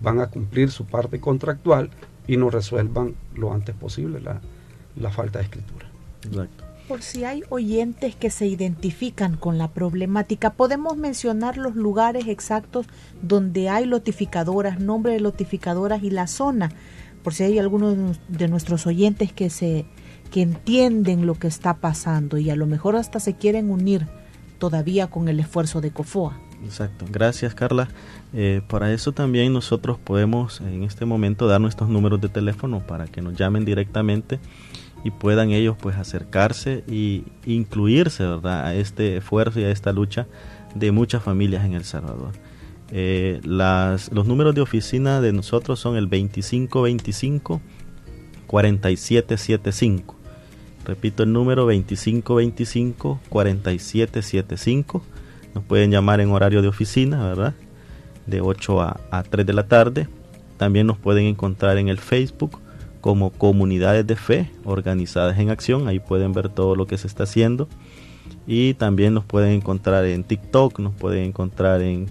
van 0.00 0.18
a 0.18 0.28
cumplir 0.28 0.70
su 0.70 0.86
parte 0.86 1.20
contractual 1.20 1.90
y 2.26 2.38
nos 2.38 2.54
resuelvan 2.54 3.16
lo 3.34 3.52
antes 3.52 3.74
posible 3.74 4.18
la, 4.18 4.40
la 4.96 5.10
falta 5.10 5.40
de 5.40 5.44
escritura. 5.44 5.84
Exacto. 6.24 6.64
Por 6.88 7.02
si 7.02 7.24
hay 7.24 7.42
oyentes 7.50 8.16
que 8.16 8.30
se 8.30 8.46
identifican 8.46 9.36
con 9.36 9.58
la 9.58 9.68
problemática, 9.68 10.54
podemos 10.54 10.96
mencionar 10.96 11.58
los 11.58 11.76
lugares 11.76 12.28
exactos 12.28 12.86
donde 13.20 13.68
hay 13.68 13.86
notificadoras, 13.86 14.80
nombre 14.80 15.12
de 15.12 15.20
notificadoras 15.20 16.02
y 16.02 16.08
la 16.08 16.28
zona, 16.28 16.70
por 17.22 17.34
si 17.34 17.44
hay 17.44 17.58
algunos 17.58 18.18
de 18.28 18.48
nuestros 18.48 18.86
oyentes 18.86 19.34
que 19.34 19.50
se 19.50 19.84
que 20.30 20.40
entienden 20.40 21.26
lo 21.26 21.34
que 21.34 21.46
está 21.46 21.74
pasando 21.74 22.38
y 22.38 22.48
a 22.48 22.56
lo 22.56 22.64
mejor 22.64 22.96
hasta 22.96 23.20
se 23.20 23.34
quieren 23.34 23.70
unir 23.70 24.06
todavía 24.58 25.08
con 25.08 25.28
el 25.28 25.40
esfuerzo 25.40 25.80
de 25.80 25.90
COFOA. 25.90 26.38
Exacto, 26.64 27.06
gracias 27.10 27.54
Carla. 27.54 27.88
Eh, 28.32 28.60
para 28.68 28.92
eso 28.92 29.12
también 29.12 29.52
nosotros 29.52 29.98
podemos 29.98 30.60
en 30.60 30.82
este 30.82 31.04
momento 31.04 31.46
dar 31.46 31.60
nuestros 31.60 31.88
números 31.88 32.20
de 32.20 32.28
teléfono 32.28 32.80
para 32.80 33.06
que 33.06 33.22
nos 33.22 33.34
llamen 33.34 33.64
directamente 33.64 34.40
y 35.04 35.10
puedan 35.10 35.50
ellos 35.50 35.76
pues 35.80 35.96
acercarse 35.96 36.82
y 36.88 37.24
incluirse 37.46 38.24
¿verdad? 38.24 38.66
a 38.66 38.74
este 38.74 39.18
esfuerzo 39.18 39.60
y 39.60 39.64
a 39.64 39.70
esta 39.70 39.92
lucha 39.92 40.26
de 40.74 40.90
muchas 40.90 41.22
familias 41.22 41.64
en 41.64 41.74
El 41.74 41.84
Salvador. 41.84 42.32
Eh, 42.90 43.40
los 43.44 44.26
números 44.26 44.54
de 44.54 44.62
oficina 44.62 45.20
de 45.20 45.32
nosotros 45.32 45.78
son 45.78 45.96
el 45.96 46.04
2525 46.06 47.60
4775. 48.48 50.17
Repito 50.88 51.22
el 51.22 51.34
número 51.34 51.66
2525 51.66 53.20
4775 53.28 55.02
nos 55.54 55.62
pueden 55.64 55.90
llamar 55.90 56.22
en 56.22 56.30
horario 56.30 56.62
de 56.62 56.68
oficina, 56.68 57.26
¿verdad? 57.28 57.52
De 58.26 58.40
8 58.40 58.80
a, 58.80 58.98
a 59.10 59.22
3 59.22 59.44
de 59.44 59.52
la 59.52 59.68
tarde. 59.68 60.08
También 60.56 60.86
nos 60.86 60.96
pueden 60.96 61.26
encontrar 61.26 61.76
en 61.76 61.88
el 61.88 61.98
Facebook 61.98 62.58
como 63.02 63.28
comunidades 63.30 64.06
de 64.06 64.16
fe 64.16 64.50
organizadas 64.64 65.38
en 65.38 65.50
acción. 65.50 65.88
Ahí 65.88 66.00
pueden 66.00 66.32
ver 66.32 66.48
todo 66.48 66.74
lo 66.74 66.86
que 66.86 66.96
se 66.96 67.06
está 67.06 67.24
haciendo. 67.24 67.68
Y 68.46 68.72
también 68.72 69.12
nos 69.12 69.26
pueden 69.26 69.52
encontrar 69.52 70.06
en 70.06 70.24
TikTok, 70.24 70.78
nos 70.78 70.94
pueden 70.94 71.24
encontrar 71.24 71.82
en, 71.82 72.06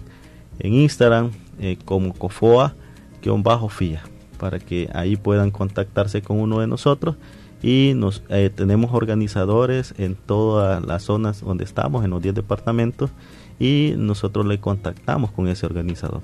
en 0.60 0.74
Instagram 0.74 1.32
eh, 1.58 1.78
como 1.84 2.14
COFOA-FIA 2.14 4.02
para 4.38 4.60
que 4.60 4.88
ahí 4.94 5.16
puedan 5.16 5.50
contactarse 5.50 6.22
con 6.22 6.38
uno 6.38 6.60
de 6.60 6.68
nosotros 6.68 7.16
y 7.62 7.92
nos 7.96 8.22
eh, 8.28 8.50
tenemos 8.54 8.92
organizadores 8.92 9.94
en 9.98 10.14
todas 10.14 10.84
las 10.84 11.02
zonas 11.02 11.40
donde 11.40 11.64
estamos, 11.64 12.04
en 12.04 12.10
los 12.10 12.22
10 12.22 12.34
departamentos, 12.34 13.10
y 13.58 13.94
nosotros 13.96 14.46
le 14.46 14.60
contactamos 14.60 15.30
con 15.32 15.48
ese 15.48 15.66
organizador. 15.66 16.22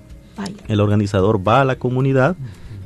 El 0.68 0.80
organizador 0.80 1.46
va 1.46 1.60
a 1.60 1.64
la 1.64 1.76
comunidad 1.76 2.36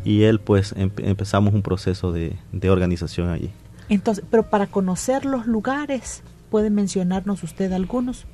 y 0.05 0.23
él 0.23 0.39
pues 0.39 0.73
em 0.77 0.91
empezamos 0.99 1.55
un 1.55 1.63
proceso 1.63 2.13
de, 2.13 2.37
de, 2.53 2.71
organización 2.71 3.31
allí. 3.31 3.51
Entonces, 3.89 4.25
pero 4.31 4.45
para 4.45 4.67
conocer 4.67 5.25
los 5.25 5.47
lugares, 5.47 6.23
¿Puede 6.51 6.71
mencionarnos 6.71 7.43
usted 7.43 7.73
algunos? 7.73 8.25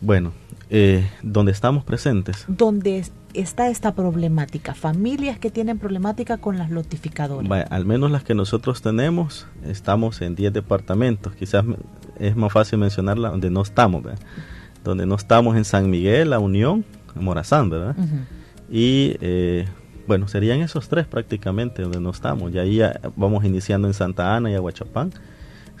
Bueno, 0.00 0.32
eh, 0.68 1.08
donde 1.22 1.52
estamos 1.52 1.84
presentes. 1.84 2.44
¿Dónde 2.48 3.04
está 3.34 3.68
esta 3.68 3.94
problemática? 3.94 4.74
Familias 4.74 5.38
que 5.38 5.50
tienen 5.50 5.78
problemática 5.78 6.38
con 6.38 6.58
las 6.58 6.70
notificadoras. 6.70 7.66
al 7.70 7.86
menos 7.86 8.10
las 8.10 8.24
que 8.24 8.34
nosotros 8.34 8.82
tenemos, 8.82 9.46
estamos 9.64 10.20
en 10.22 10.34
10 10.34 10.52
departamentos. 10.52 11.34
Quizás 11.34 11.64
es 12.18 12.34
más 12.34 12.52
fácil 12.52 12.78
mencionarla 12.78 13.30
donde 13.30 13.50
no 13.50 13.62
estamos, 13.62 14.02
Donde 14.82 15.06
no 15.06 15.14
estamos 15.14 15.56
en 15.56 15.64
San 15.64 15.88
Miguel, 15.88 16.30
La 16.30 16.40
Unión, 16.40 16.84
Morazán, 17.14 17.70
¿verdad? 17.70 17.96
Y 18.70 19.16
eh, 19.20 19.66
bueno, 20.08 20.26
serían 20.26 20.60
esos 20.60 20.88
tres 20.88 21.06
prácticamente 21.06 21.82
donde 21.82 22.00
no 22.00 22.10
estamos. 22.10 22.52
Y 22.52 22.58
ahí 22.58 22.80
vamos 23.14 23.44
iniciando 23.44 23.86
en 23.86 23.94
Santa 23.94 24.34
Ana 24.34 24.50
y 24.50 24.54
Aguachapán 24.54 25.12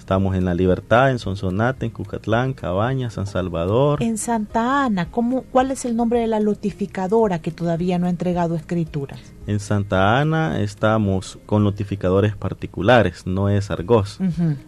Estamos 0.06 0.36
en 0.36 0.44
La 0.44 0.54
Libertad, 0.54 1.10
en 1.10 1.18
Sonsonate, 1.18 1.84
en 1.84 1.90
Cucatlán, 1.90 2.52
Cabaña, 2.52 3.10
San 3.10 3.26
Salvador. 3.26 4.00
En 4.00 4.18
Santa 4.18 4.84
Ana, 4.84 5.10
¿cómo, 5.10 5.42
¿cuál 5.50 5.72
es 5.72 5.84
el 5.84 5.96
nombre 5.96 6.20
de 6.20 6.28
la 6.28 6.38
notificadora 6.38 7.40
que 7.40 7.50
todavía 7.50 7.98
no 7.98 8.06
ha 8.06 8.10
entregado 8.10 8.54
escrituras? 8.54 9.18
En 9.48 9.58
Santa 9.58 10.20
Ana 10.20 10.60
estamos 10.60 11.40
con 11.44 11.64
notificadores 11.64 12.36
particulares, 12.36 13.26
no 13.26 13.48
es 13.48 13.72
Argos, 13.72 14.20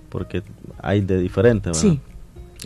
porque 0.09 0.42
hay 0.83 1.02
de 1.02 1.21
diferente, 1.21 1.68
¿verdad? 1.68 1.83
Sí. 1.83 2.00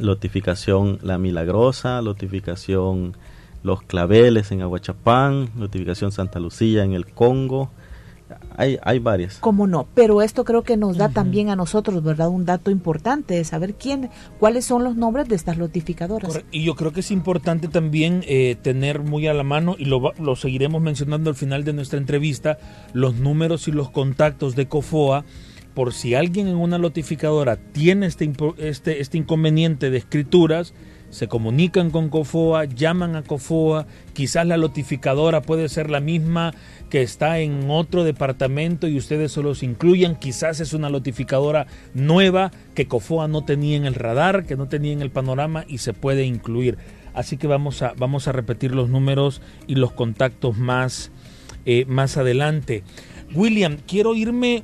Notificación 0.00 0.98
La 1.02 1.18
Milagrosa, 1.18 2.00
notificación 2.00 3.18
Los 3.62 3.82
Claveles 3.82 4.50
en 4.50 4.62
Aguachapán, 4.62 5.50
notificación 5.56 6.10
Santa 6.10 6.40
Lucía 6.40 6.84
en 6.84 6.94
el 6.94 7.04
Congo, 7.04 7.70
hay, 8.56 8.78
hay 8.82 8.98
varias. 8.98 9.38
¿Cómo 9.38 9.66
no? 9.66 9.86
Pero 9.94 10.22
esto 10.22 10.44
creo 10.44 10.62
que 10.62 10.76
nos 10.76 10.96
da 10.96 11.08
también 11.08 11.48
a 11.48 11.56
nosotros, 11.56 12.02
¿verdad? 12.02 12.28
Un 12.28 12.44
dato 12.44 12.70
importante 12.70 13.34
de 13.34 13.44
saber 13.44 13.74
quién, 13.74 14.10
cuáles 14.38 14.64
son 14.64 14.84
los 14.84 14.96
nombres 14.96 15.28
de 15.28 15.36
estas 15.36 15.58
notificadoras. 15.58 16.40
Y 16.50 16.64
yo 16.64 16.74
creo 16.74 16.92
que 16.92 17.00
es 17.00 17.10
importante 17.10 17.68
también 17.68 18.24
eh, 18.26 18.56
tener 18.60 19.00
muy 19.00 19.26
a 19.26 19.34
la 19.34 19.42
mano, 19.42 19.76
y 19.78 19.84
lo, 19.84 20.12
lo 20.18 20.36
seguiremos 20.36 20.82
mencionando 20.82 21.30
al 21.30 21.36
final 21.36 21.64
de 21.64 21.72
nuestra 21.72 21.98
entrevista, 21.98 22.58
los 22.92 23.16
números 23.16 23.68
y 23.68 23.72
los 23.72 23.90
contactos 23.90 24.56
de 24.56 24.66
COFOA 24.66 25.24
por 25.74 25.92
si 25.92 26.14
alguien 26.14 26.48
en 26.48 26.56
una 26.56 26.78
notificadora 26.78 27.56
tiene 27.56 28.06
este, 28.06 28.30
este, 28.58 29.00
este 29.00 29.18
inconveniente 29.18 29.90
de 29.90 29.98
escrituras, 29.98 30.74
se 31.12 31.28
comunican 31.28 31.90
con 31.90 32.08
COFOA, 32.08 32.64
llaman 32.64 33.16
a 33.16 33.22
COFOA, 33.22 33.86
quizás 34.14 34.46
la 34.46 34.56
notificadora 34.56 35.42
puede 35.42 35.68
ser 35.68 35.90
la 35.90 36.00
misma 36.00 36.54
que 36.88 37.02
está 37.02 37.38
en 37.40 37.66
otro 37.68 38.02
departamento 38.02 38.88
y 38.88 38.96
ustedes 38.96 39.30
solo 39.30 39.54
se 39.54 39.66
incluyan, 39.66 40.16
quizás 40.16 40.60
es 40.60 40.72
una 40.72 40.88
notificadora 40.88 41.66
nueva 41.92 42.50
que 42.74 42.88
COFOA 42.88 43.28
no 43.28 43.44
tenía 43.44 43.76
en 43.76 43.84
el 43.84 43.94
radar, 43.94 44.46
que 44.46 44.56
no 44.56 44.68
tenía 44.68 44.94
en 44.94 45.02
el 45.02 45.10
panorama 45.10 45.66
y 45.68 45.78
se 45.78 45.92
puede 45.92 46.24
incluir. 46.24 46.78
Así 47.12 47.36
que 47.36 47.46
vamos 47.46 47.82
a, 47.82 47.92
vamos 47.98 48.26
a 48.26 48.32
repetir 48.32 48.74
los 48.74 48.88
números 48.88 49.42
y 49.66 49.74
los 49.74 49.92
contactos 49.92 50.56
más, 50.56 51.12
eh, 51.66 51.84
más 51.88 52.16
adelante. 52.16 52.84
William, 53.34 53.76
quiero 53.86 54.14
irme, 54.14 54.62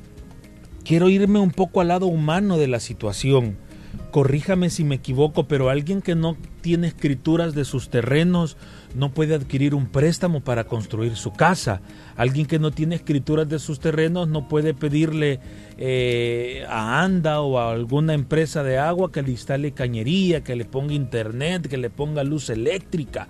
quiero 0.83 1.09
irme 1.09 1.37
un 1.37 1.51
poco 1.51 1.79
al 1.79 1.89
lado 1.89 2.07
humano 2.07 2.57
de 2.57 2.67
la 2.67 2.79
situación 2.79 3.68
corríjame 4.11 4.69
si 4.69 4.83
me 4.83 4.95
equivoco, 4.95 5.47
pero 5.47 5.69
alguien 5.69 6.01
que 6.01 6.15
no 6.15 6.35
tiene 6.61 6.87
escrituras 6.87 7.53
de 7.53 7.65
sus 7.65 7.89
terrenos 7.89 8.57
no 8.95 9.13
puede 9.13 9.35
adquirir 9.35 9.75
un 9.75 9.87
préstamo 9.87 10.41
para 10.41 10.65
construir 10.65 11.15
su 11.15 11.31
casa. 11.31 11.81
Alguien 12.15 12.45
que 12.45 12.59
no 12.59 12.71
tiene 12.71 12.95
escrituras 12.95 13.47
de 13.47 13.59
sus 13.59 13.79
terrenos 13.79 14.27
no 14.27 14.47
puede 14.47 14.73
pedirle 14.73 15.39
eh, 15.77 16.65
a 16.67 17.03
ANDA 17.03 17.41
o 17.41 17.59
a 17.59 17.71
alguna 17.71 18.13
empresa 18.13 18.63
de 18.63 18.77
agua 18.77 19.11
que 19.11 19.21
le 19.21 19.31
instale 19.31 19.71
cañería, 19.71 20.43
que 20.43 20.55
le 20.55 20.65
ponga 20.65 20.93
internet, 20.93 21.67
que 21.67 21.77
le 21.77 21.89
ponga 21.89 22.23
luz 22.23 22.49
eléctrica. 22.49 23.27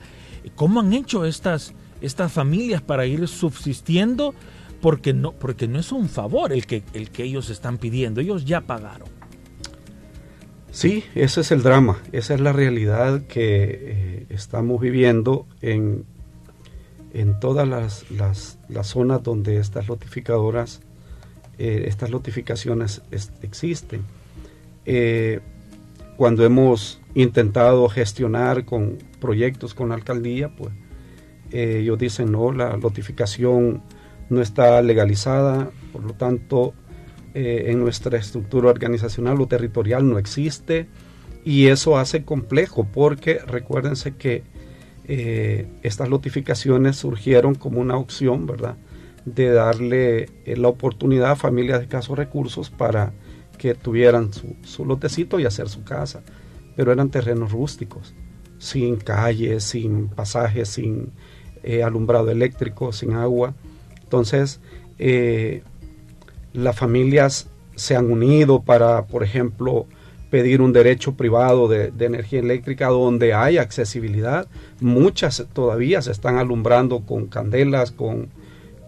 ¿Cómo 0.56 0.80
han 0.80 0.94
hecho 0.94 1.26
estas, 1.26 1.74
estas 2.02 2.32
familias 2.32 2.82
para 2.82 3.06
ir 3.06 3.28
subsistiendo? 3.28 4.34
Porque 4.82 5.14
no, 5.14 5.34
porque 5.34 5.68
no 5.68 5.80
es 5.80 5.92
un 5.92 6.08
favor 6.08 6.54
el 6.54 6.66
que, 6.66 6.84
el 6.94 7.10
que 7.10 7.24
ellos 7.24 7.50
están 7.50 7.78
pidiendo, 7.78 8.22
ellos 8.22 8.46
ya 8.46 8.62
pagaron. 8.62 9.19
Sí, 10.72 11.04
ese 11.16 11.42
es 11.42 11.52
el 11.52 11.64
drama, 11.64 11.98
esa 12.12 12.36
es 12.36 12.42
la 12.42 12.54
realidad 12.54 13.24
que 13.24 13.64
eh, 13.82 14.26
estamos 14.30 14.80
viviendo 14.80 15.48
en, 15.62 16.06
en 17.12 17.40
todas 17.40 17.68
las, 17.68 18.06
las, 18.12 18.58
zonas 18.84 19.24
donde 19.24 19.58
estas 19.58 19.90
notificadoras, 19.90 20.82
eh, 21.58 21.86
estas 21.88 22.12
notificaciones 22.12 23.02
existen. 23.42 24.04
Eh, 24.86 25.40
cuando 26.18 26.46
hemos 26.46 27.02
intentado 27.16 27.90
gestionar 27.90 28.66
con 28.66 29.00
proyectos 29.20 29.74
con 29.74 29.90
la 29.90 29.96
alcaldía, 29.96 30.56
pues 30.56 30.72
ellos 31.52 31.98
dicen, 31.98 32.32
no, 32.32 32.52
la 32.52 32.78
notificación 32.78 33.82
no 34.30 34.40
está 34.40 34.80
legalizada, 34.84 35.72
por 35.92 36.04
lo 36.04 36.14
tanto 36.14 36.76
eh, 37.36 37.66
en 37.68 37.80
nuestra 37.80 38.18
estructura 38.18 38.70
organizacional 38.70 39.40
o 39.40 39.48
territorial 39.48 40.10
no 40.10 40.18
existe 40.18 40.88
y 41.46 41.68
eso 41.68 42.00
hace 42.00 42.26
complejo 42.26 42.88
porque 42.92 43.38
recuérdense 43.38 44.16
que 44.16 44.42
eh, 45.06 45.68
estas 45.84 46.10
notificaciones 46.10 46.96
surgieron 46.96 47.54
como 47.54 47.82
una 47.82 47.98
opción, 47.98 48.48
¿verdad? 48.48 48.78
De 49.26 49.52
darle 49.52 50.30
eh, 50.46 50.58
la 50.58 50.70
oportunidad 50.70 51.32
a 51.32 51.36
familias 51.36 51.78
de 51.78 51.84
escasos 51.84 52.18
recursos 52.18 52.72
para 52.72 53.14
que 53.60 53.76
tuvieran 53.76 54.34
su, 54.34 54.56
su, 54.64 54.84
lotecito 54.84 55.40
y 55.40 55.46
hacer 55.46 55.70
su 55.70 55.84
casa. 55.84 56.24
Pero 56.76 56.92
eran 56.92 57.12
terrenos 57.12 57.52
rústicos, 57.52 58.16
sin 58.58 58.96
calles, 58.96 59.64
sin 59.64 60.08
pasajes, 60.08 60.70
sin 60.70 61.12
alumbrado 61.84 62.32
eléctrico, 62.32 62.92
sin 62.92 63.14
agua. 63.14 63.54
Entonces, 64.02 64.62
las 66.54 66.76
familias 66.76 67.48
se 67.76 67.96
han 67.96 68.12
unido 68.12 68.62
para, 68.62 69.06
por 69.06 69.24
ejemplo, 69.24 69.86
pedir 70.30 70.62
un 70.62 70.74
derecho 70.74 71.14
privado 71.14 71.68
de, 71.68 71.92
energía 72.00 72.40
eléctrica 72.40 72.88
donde 72.88 73.34
hay 73.34 73.58
accesibilidad. 73.58 74.48
Muchas 74.80 75.46
todavía 75.54 76.02
se 76.02 76.12
están 76.12 76.38
alumbrando 76.38 77.02
con 77.02 77.28
candelas, 77.28 77.92
con, 77.92 78.28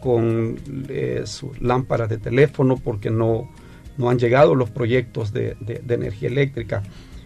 con 0.02 0.60
eh, 0.90 1.24
lámparas 1.60 2.10
de 2.10 2.18
teléfono 2.18 2.78
porque 2.78 3.10
no, 3.10 3.50
no 3.98 4.10
han 4.10 4.20
llegado 4.20 4.56
los 4.56 4.70
proyectos 4.70 5.34
de, 5.34 5.56
energía 5.90 6.30
eléctrica. 6.30 6.84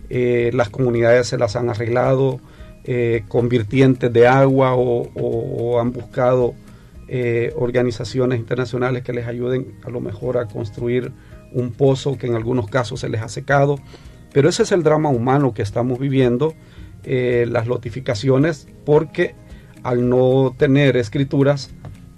Eh, 0.09 0.51
las 0.53 0.69
comunidades 0.69 1.27
se 1.27 1.37
las 1.37 1.55
han 1.55 1.69
arreglado 1.69 2.39
eh, 2.83 3.23
con 3.27 3.49
virtientes 3.49 4.13
de 4.13 4.27
agua 4.27 4.75
o 4.75 5.79
han 5.81 5.91
buscado 5.91 6.53
eh, 7.07 7.53
organizaciones 7.55 8.39
internacionales 8.39 9.03
que 9.03 9.13
les 9.13 9.27
ayuden 9.27 9.75
a 9.83 9.91
lo 9.91 10.01
mejor 10.01 10.39
a 10.39 10.47
construir 10.47 11.11
un 11.51 11.71
pozo 11.71 12.17
que 12.17 12.25
en 12.25 12.33
algunos 12.33 12.67
casos 12.67 13.01
se 13.01 13.09
les 13.09 13.21
ha 13.21 13.29
secado. 13.29 13.77
Pero 14.33 14.49
ese 14.49 14.63
es 14.63 14.71
el 14.71 14.81
drama 14.81 15.09
humano 15.09 15.53
que 15.53 15.61
estamos 15.61 15.99
viviendo, 15.99 16.55
eh, 17.03 17.45
las 17.47 17.67
notificaciones, 17.67 18.67
porque 18.85 19.35
al 19.83 20.09
no 20.09 20.55
tener 20.57 20.97
escrituras, 20.97 21.69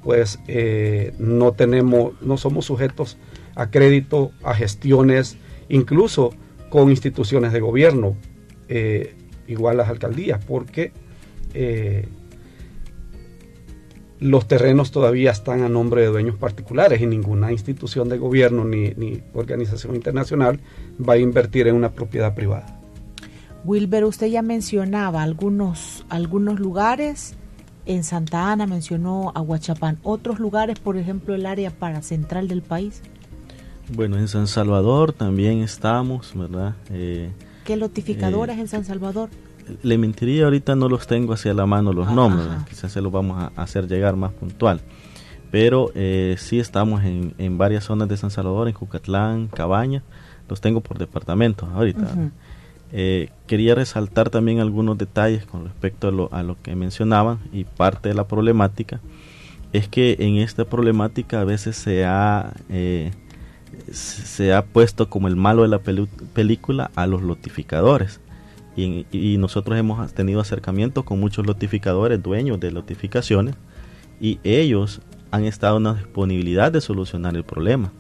pues 0.04 0.40
eh, 0.48 1.14
no 1.20 1.52
tenemos, 1.52 2.14
no 2.22 2.38
somos 2.38 2.64
sujetos 2.64 3.18
a 3.56 3.70
crédito, 3.70 4.32
a 4.42 4.54
gestiones, 4.54 5.38
incluso 5.68 6.34
con 6.70 6.90
instituciones 6.90 7.52
de 7.52 7.60
gobierno, 7.60 8.16
igual 9.48 9.78
las 9.78 9.90
alcaldías, 9.90 10.44
porque 10.46 10.92
los 14.20 14.48
terrenos 14.48 14.92
todavía 14.92 15.32
están 15.32 15.62
a 15.62 15.70
nombre 15.70 16.02
de 16.02 16.08
dueños 16.08 16.36
particulares 16.36 17.02
y 17.02 17.06
ninguna 17.06 17.52
institución 17.52 18.10
de 18.10 18.18
gobierno 18.18 18.66
ni, 18.66 19.22
organización 19.34 19.96
internacional 19.96 20.60
va 20.98 21.14
a 21.14 21.18
invertir 21.18 21.68
en 21.68 21.76
una 21.76 21.92
propiedad 21.92 22.34
privada. 22.34 22.80
Wilber, 23.64 24.06
usted 24.06 24.28
ya 24.28 24.42
mencionaba 24.42 25.24
algunos, 25.24 26.06
algunos 26.10 26.60
lugares, 26.60 27.36
en 27.86 28.04
Santa 28.04 28.52
Ana 28.52 28.66
mencionó 28.66 29.32
Aguachapán, 29.36 30.00
otros 30.04 30.40
lugares, 30.40 30.80
por 30.80 30.98
ejemplo, 30.98 31.36
el 31.36 31.46
área 31.46 31.72
para 31.72 32.02
central 32.02 32.48
del 32.48 32.62
país. 32.62 33.02
Bueno, 33.94 34.18
en 34.18 34.28
San 34.28 34.48
Salvador 34.48 35.14
también 35.14 35.60
estamos, 35.60 36.34
¿verdad? 36.36 36.76
Eh, 36.92 37.30
¿Qué 37.64 37.78
notificadoras 37.78 38.58
eh, 38.58 38.62
en 38.62 38.68
San 38.68 38.84
Salvador? 38.84 39.30
Le 39.84 39.98
mentiría 39.98 40.46
ahorita 40.46 40.76
no 40.76 40.90
los 40.90 41.08
tengo 41.08 41.34
hacia 41.34 41.54
la 41.54 41.66
mano 41.66 41.94
los 41.94 42.12
nombres, 42.12 42.48
quizás 42.68 42.92
se 42.92 43.02
los 43.02 43.12
vamos 43.12 43.38
a 43.42 43.62
hacer 43.62 43.88
llegar 43.88 44.16
más 44.16 44.32
puntual. 44.34 44.82
Pero 45.50 45.92
eh, 45.96 46.36
sí 46.38 46.60
estamos 46.60 47.04
en, 47.06 47.34
en, 47.38 47.58
varias 47.58 47.86
zonas 47.86 48.10
de 48.10 48.18
San 48.18 48.32
Salvador, 48.32 48.68
en 48.68 48.74
Cucatlán, 48.74 49.48
Cabaña, 49.48 50.04
los 50.50 50.60
tengo 50.60 50.82
por 50.82 50.98
departamento 50.98 51.68
ahorita. 51.74 52.32
Eh, 52.92 53.30
quería 53.48 53.76
resaltar 53.76 54.30
también 54.30 54.60
algunos 54.60 54.98
detalles 54.98 55.46
con 55.46 55.66
respecto 55.66 56.08
a 56.08 56.12
lo, 56.12 56.30
a 56.34 56.44
lo 56.44 56.58
que 56.62 56.76
mencionaban 56.76 57.40
y 57.52 57.66
parte 57.66 58.10
de 58.10 58.16
la 58.16 58.28
problemática 58.28 59.02
es 59.74 59.88
que 59.88 60.16
en 60.20 60.38
esta 60.38 60.66
problemática 60.66 61.42
a 61.42 61.44
veces 61.44 61.76
se 61.76 62.06
ha 62.06 62.54
eh, 62.70 63.12
se 63.92 64.54
ha 64.54 64.66
puesto 64.66 65.10
como 65.10 65.28
el 65.28 65.36
malo 65.36 65.64
de 65.64 65.68
la 65.70 65.80
película 65.80 66.92
a 66.96 67.08
los 67.08 67.22
lotificadores. 67.22 68.20
Y, 68.78 69.38
nosotros 69.40 69.78
hemos 69.78 70.14
tenido 70.14 70.40
acercamiento 70.40 71.04
con 71.04 71.20
muchos 71.20 71.48
lotificadores, 71.48 72.22
dueños 72.22 72.60
de 72.60 72.72
lotificaciones, 72.72 73.56
y 74.22 74.40
ellos 74.44 75.02
han 75.32 75.46
estado 75.46 75.78
en 75.78 75.84
la 75.84 75.94
disponibilidad 75.96 76.72
de 76.72 76.80
solucionar 76.80 77.36
el 77.36 77.44
problema. 77.44 77.92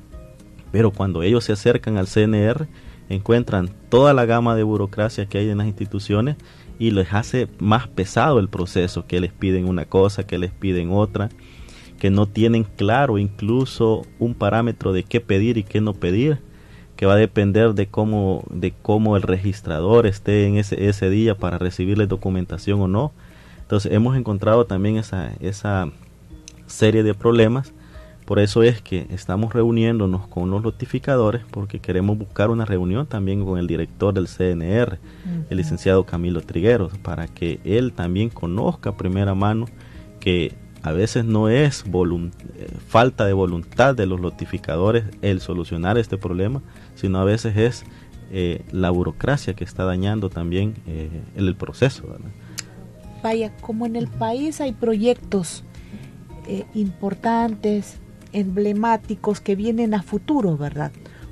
Pero 0.71 0.91
cuando 0.91 1.23
ellos 1.23 1.43
se 1.43 1.53
acercan 1.53 1.97
al 1.97 2.07
CNR, 2.07 2.67
encuentran 3.09 3.69
toda 3.89 4.13
la 4.13 4.25
gama 4.25 4.55
de 4.55 4.63
burocracia 4.63 5.25
que 5.25 5.39
hay 5.39 5.49
en 5.49 5.57
las 5.57 5.67
instituciones 5.67 6.37
y 6.77 6.91
les 6.91 7.11
hace 7.11 7.47
más 7.57 7.87
pesado 7.87 8.37
el 8.37 8.47
proceso, 8.47 9.07
que 9.07 9.19
les 9.19 9.33
piden 9.33 9.67
una 9.67 9.85
cosa, 9.85 10.27
que 10.27 10.37
les 10.37 10.51
piden 10.51 10.91
otra, 10.91 11.29
que 11.99 12.11
no 12.11 12.27
tienen 12.27 12.63
claro 12.63 13.17
incluso 13.17 14.03
un 14.19 14.35
parámetro 14.35 14.93
de 14.93 15.03
qué 15.03 15.21
pedir 15.21 15.57
y 15.57 15.63
qué 15.63 15.81
no 15.81 15.93
pedir, 15.93 16.39
que 16.97 17.05
va 17.05 17.13
a 17.13 17.17
depender 17.17 17.73
de 17.73 17.87
cómo, 17.87 18.43
de 18.49 18.73
cómo 18.81 19.15
el 19.15 19.23
registrador 19.23 20.05
esté 20.05 20.47
en 20.47 20.57
ese, 20.57 20.89
ese 20.89 21.09
día 21.09 21.35
para 21.35 21.57
recibirle 21.57 22.07
documentación 22.07 22.81
o 22.81 22.87
no. 22.87 23.13
Entonces 23.61 23.93
hemos 23.93 24.17
encontrado 24.17 24.65
también 24.65 24.97
esa, 24.97 25.31
esa 25.39 25.89
serie 26.65 27.03
de 27.03 27.13
problemas 27.13 27.73
por 28.27 28.39
eso 28.39 28.61
es 28.61 28.81
que 28.81 29.07
estamos 29.09 29.53
reuniéndonos 29.53 30.27
con 30.27 30.51
los 30.51 30.61
notificadores 30.61 31.43
porque 31.49 31.79
queremos 31.79 32.17
buscar 32.17 32.49
una 32.49 32.65
reunión 32.65 33.05
también 33.07 33.45
con 33.45 33.57
el 33.57 33.67
director 33.67 34.13
del 34.13 34.27
CNR, 34.27 34.99
el 35.49 35.55
licenciado 35.55 36.03
Camilo 36.03 36.41
Trigueros, 36.41 36.91
para 36.97 37.29
que 37.29 37.61
él 37.63 37.93
también 37.93 38.29
conozca 38.29 38.89
a 38.89 38.97
primera 38.97 39.33
mano 39.33 39.67
que 40.19 40.53
a 40.83 40.91
veces 40.91 41.23
no 41.23 41.47
es 41.47 41.85
eh, 41.85 42.67
falta 42.89 43.25
de 43.25 43.31
voluntad 43.31 43.95
de 43.95 44.07
los 44.07 44.19
notificadores 44.19 45.05
el 45.21 45.39
solucionar 45.39 45.97
este 45.97 46.17
problema, 46.17 46.61
sino 46.97 47.19
a 47.19 47.23
veces 47.23 47.55
es 47.55 47.83
eh, 48.31 48.65
la 48.71 48.89
burocracia 48.89 49.53
que 49.53 49.63
está 49.63 49.85
dañando 49.85 50.29
también 50.29 50.75
eh, 50.85 51.09
el, 51.37 51.55
proceso. 51.55 52.03
Vaya, 53.23 53.55
como 53.61 53.85
en 53.85 53.95
el 53.95 54.07
país 54.07 54.59
hay 54.59 54.73
proyectos 54.73 55.63
importantes, 56.73 57.97
emblemáticos 58.31 59.41
que 59.41 59.55
vienen 59.55 59.93
a 59.93 60.01
futuro, 60.01 60.57
¿verdad? 60.57 60.91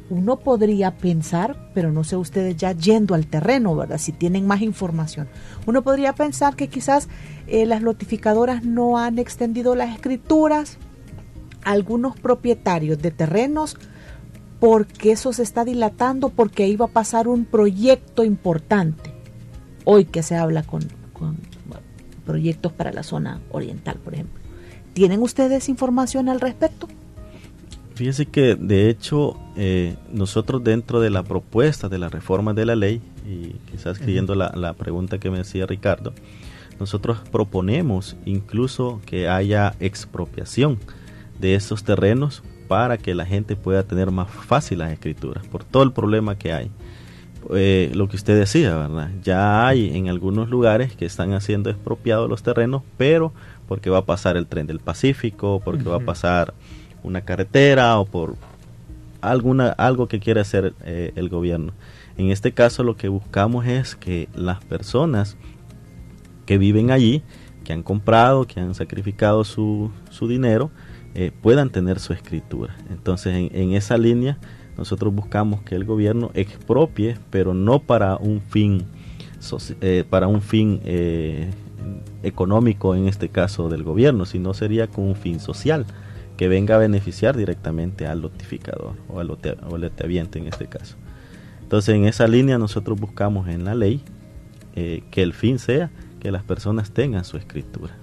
Uno 0.09 0.37
podría 0.37 0.95
pensar, 0.97 1.71
pero 1.73 1.91
no 1.91 2.03
sé 2.03 2.15
ustedes 2.15 2.55
ya 2.57 2.73
yendo 2.73 3.15
al 3.15 3.25
terreno, 3.25 3.75
¿verdad? 3.75 3.97
Si 3.97 4.11
tienen 4.11 4.45
más 4.45 4.61
información. 4.61 5.27
Uno 5.65 5.81
podría 5.81 6.13
pensar 6.13 6.55
que 6.55 6.67
quizás 6.67 7.09
eh, 7.47 7.65
las 7.65 7.81
notificadoras 7.81 8.63
no 8.63 8.99
han 8.99 9.17
extendido 9.17 9.75
las 9.75 9.95
escrituras 9.95 10.77
algunos 11.63 12.15
propietarios 12.15 12.99
de 13.01 13.09
terrenos 13.09 13.77
porque 14.65 15.11
eso 15.11 15.31
se 15.31 15.43
está 15.43 15.63
dilatando, 15.63 16.29
porque 16.29 16.67
iba 16.67 16.85
a 16.85 16.87
pasar 16.87 17.27
un 17.27 17.45
proyecto 17.45 18.23
importante. 18.23 19.13
Hoy 19.83 20.05
que 20.05 20.23
se 20.23 20.35
habla 20.35 20.63
con, 20.63 20.81
con 21.13 21.37
proyectos 22.25 22.71
para 22.71 22.91
la 22.91 23.03
zona 23.03 23.41
oriental, 23.51 23.99
por 24.03 24.15
ejemplo. 24.15 24.41
¿Tienen 24.93 25.21
ustedes 25.21 25.69
información 25.69 26.29
al 26.29 26.41
respecto? 26.41 26.87
Fíjese 27.93 28.25
que 28.25 28.55
de 28.55 28.89
hecho 28.89 29.39
eh, 29.55 29.97
nosotros 30.11 30.63
dentro 30.63 30.99
de 30.99 31.11
la 31.11 31.21
propuesta 31.21 31.87
de 31.87 31.99
la 31.99 32.09
reforma 32.09 32.55
de 32.55 32.65
la 32.65 32.75
ley, 32.75 33.03
y 33.23 33.49
quizás 33.69 33.99
siguiendo 33.99 34.33
la, 34.33 34.51
la, 34.55 34.73
pregunta 34.73 35.19
que 35.19 35.29
me 35.29 35.37
decía 35.37 35.67
Ricardo, 35.67 36.11
nosotros 36.79 37.19
proponemos 37.31 38.15
incluso 38.25 38.99
que 39.05 39.29
haya 39.29 39.75
expropiación 39.79 40.79
de 41.39 41.53
esos 41.53 41.83
terrenos 41.83 42.41
para 42.67 42.97
que 42.97 43.15
la 43.15 43.25
gente 43.25 43.55
pueda 43.55 43.83
tener 43.83 44.11
más 44.11 44.29
fácil 44.29 44.79
las 44.79 44.91
escrituras, 44.91 45.45
por 45.47 45.63
todo 45.63 45.83
el 45.83 45.91
problema 45.91 46.37
que 46.37 46.53
hay. 46.53 46.71
Eh, 47.53 47.91
lo 47.93 48.09
que 48.09 48.15
usted 48.15 48.39
decía, 48.39 48.75
¿verdad? 48.75 49.11
Ya 49.23 49.67
hay 49.67 49.95
en 49.95 50.09
algunos 50.09 50.49
lugares 50.49 50.95
que 50.95 51.05
están 51.05 51.33
haciendo 51.33 51.69
expropiados 51.69 52.29
los 52.29 52.41
terrenos, 52.41 52.81
pero 52.97 53.33
porque 53.67 53.89
va 53.89 53.99
a 53.99 54.05
pasar 54.05 54.35
el 54.37 54.47
tren 54.47 54.67
del 54.67 54.79
Pacífico, 54.79 55.61
porque 55.63 55.83
va 55.83 55.97
a 55.97 55.99
pasar 55.99 56.53
una 57.03 57.21
carretera 57.21 57.99
o 57.99 58.05
por 58.05 58.35
alguna 59.21 59.69
algo 59.69 60.07
que 60.07 60.19
quiere 60.19 60.39
hacer 60.39 60.73
eh, 60.83 61.11
el 61.15 61.29
gobierno. 61.29 61.73
En 62.17 62.31
este 62.31 62.51
caso 62.51 62.83
lo 62.83 62.95
que 62.95 63.09
buscamos 63.09 63.65
es 63.65 63.95
que 63.95 64.29
las 64.33 64.63
personas 64.63 65.37
que 66.45 66.57
viven 66.57 66.91
allí, 66.91 67.23
que 67.63 67.73
han 67.73 67.83
comprado, 67.83 68.45
que 68.45 68.59
han 68.59 68.73
sacrificado 68.75 69.43
su, 69.43 69.91
su 70.09 70.27
dinero, 70.27 70.71
eh, 71.15 71.31
puedan 71.41 71.69
tener 71.69 71.99
su 71.99 72.13
escritura. 72.13 72.75
Entonces 72.89 73.49
en, 73.51 73.73
esa 73.73 73.97
línea 73.97 74.37
nosotros 74.77 75.13
buscamos 75.13 75.61
que 75.61 75.75
el 75.75 75.85
gobierno 75.85 76.31
expropie, 76.33 77.17
pero 77.29 77.53
no 77.53 77.79
para 77.79 78.17
un 78.17 78.41
fin, 78.41 78.85
eh, 79.81 80.03
para 80.09 80.27
un 80.27 80.41
fin 80.41 80.81
económico 82.23 82.95
en 82.95 83.07
este 83.07 83.29
caso 83.29 83.69
del 83.69 83.83
gobierno, 83.83 84.25
sino 84.25 84.53
sería 84.53 84.87
con 84.87 85.05
un 85.05 85.15
fin 85.15 85.39
social 85.39 85.85
que 86.37 86.47
venga 86.47 86.75
a 86.75 86.79
beneficiar 86.79 87.37
directamente 87.37 88.07
al 88.07 88.21
notificador 88.21 88.93
o 89.07 89.19
al 89.19 89.27
loteaviente 89.81 90.39
en 90.39 90.47
este 90.47 90.67
caso. 90.67 90.95
Entonces 91.61 91.95
en 91.95 92.05
esa 92.05 92.27
línea 92.27 92.57
nosotros 92.57 92.99
buscamos 92.99 93.47
en 93.47 93.65
la 93.65 93.73
ley 93.73 94.01
eh, 94.75 95.03
que 95.09 95.23
el 95.23 95.33
fin 95.33 95.57
sea 95.57 95.89
que 96.19 96.31
las 96.31 96.43
personas 96.43 96.91
tengan 96.91 97.23
su 97.23 97.37
escritura. 97.37 97.95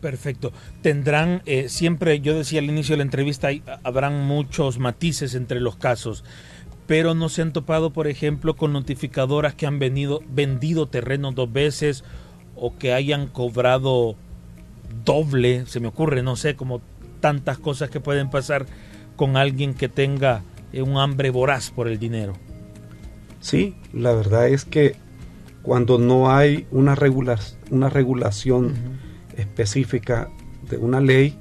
Perfecto. 0.00 0.52
Tendrán, 0.82 1.42
eh, 1.46 1.68
siempre, 1.68 2.20
yo 2.20 2.36
decía 2.36 2.60
al 2.60 2.66
inicio 2.66 2.94
de 2.94 2.98
la 2.98 3.04
entrevista, 3.04 3.48
habrán 3.84 4.24
muchos 4.26 4.78
matices 4.78 5.34
entre 5.34 5.60
los 5.60 5.76
casos, 5.76 6.24
pero 6.86 7.14
no 7.14 7.28
se 7.28 7.42
han 7.42 7.52
topado, 7.52 7.92
por 7.92 8.08
ejemplo, 8.08 8.56
con 8.56 8.72
notificadoras 8.72 9.54
que 9.54 9.66
han 9.66 9.78
venido, 9.78 10.20
vendido 10.28 10.88
terreno 10.88 11.32
dos 11.32 11.52
veces 11.52 12.04
o 12.56 12.76
que 12.76 12.92
hayan 12.92 13.28
cobrado 13.28 14.16
doble, 15.04 15.64
se 15.66 15.80
me 15.80 15.88
ocurre, 15.88 16.22
no 16.22 16.36
sé, 16.36 16.56
como 16.56 16.80
tantas 17.20 17.58
cosas 17.58 17.88
que 17.88 18.00
pueden 18.00 18.30
pasar 18.30 18.66
con 19.16 19.36
alguien 19.36 19.74
que 19.74 19.88
tenga 19.88 20.42
eh, 20.72 20.82
un 20.82 20.98
hambre 20.98 21.30
voraz 21.30 21.70
por 21.70 21.88
el 21.88 21.98
dinero. 21.98 22.34
Sí, 23.40 23.74
la 23.92 24.12
verdad 24.12 24.48
es 24.48 24.64
que 24.64 24.96
cuando 25.62 25.98
no 25.98 26.34
hay 26.34 26.66
una, 26.70 26.96
una 27.70 27.88
regulación 27.88 28.74
específica 29.36 30.28
de 30.68 30.76
una 30.76 31.00
ley, 31.00 31.38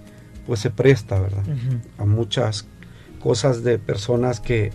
pues 0.47 0.59
se 0.59 0.69
presta, 0.69 1.19
¿verdad? 1.19 1.43
A 1.97 2.05
muchas 2.05 2.67
cosas 3.19 3.63
de 3.63 3.77
personas 3.77 4.39
que 4.39 4.71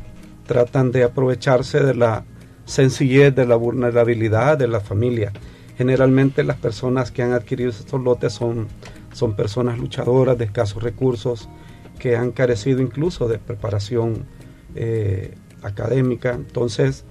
tratan 0.46 0.92
de 0.92 1.04
aprovecharse 1.04 1.80
de 1.80 1.94
la 1.94 2.24
sencillez, 2.64 3.34
de 3.34 3.46
la 3.46 3.56
vulnerabilidad 3.56 4.58
de 4.58 4.68
la 4.68 4.80
familia. 4.80 5.32
Generalmente 5.76 6.44
las 6.44 6.56
personas 6.56 7.10
que 7.10 7.22
han 7.22 7.32
adquirido 7.32 7.70
estos 7.70 8.00
lotes 8.00 8.32
son 8.32 8.68
son 9.16 9.34
personas 9.34 9.78
luchadoras 9.78 10.36
de 10.36 10.44
escasos 10.44 10.82
recursos 10.82 11.48
que 11.98 12.16
han 12.16 12.32
carecido 12.32 12.82
incluso 12.82 13.28
de 13.28 13.38
preparación 13.38 14.26
eh, 14.74 15.34
académica. 15.62 16.34
Entonces, 16.34 17.06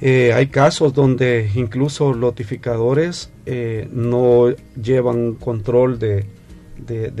eh, 0.00 0.32
hay 0.32 0.46
casos 0.46 0.94
donde 0.94 1.50
incluso 1.54 2.12
lotificadores 2.14 3.30
eh, 3.46 3.88
no 3.92 4.50
llevan 4.80 5.34
control 5.34 5.98
de, 5.98 6.26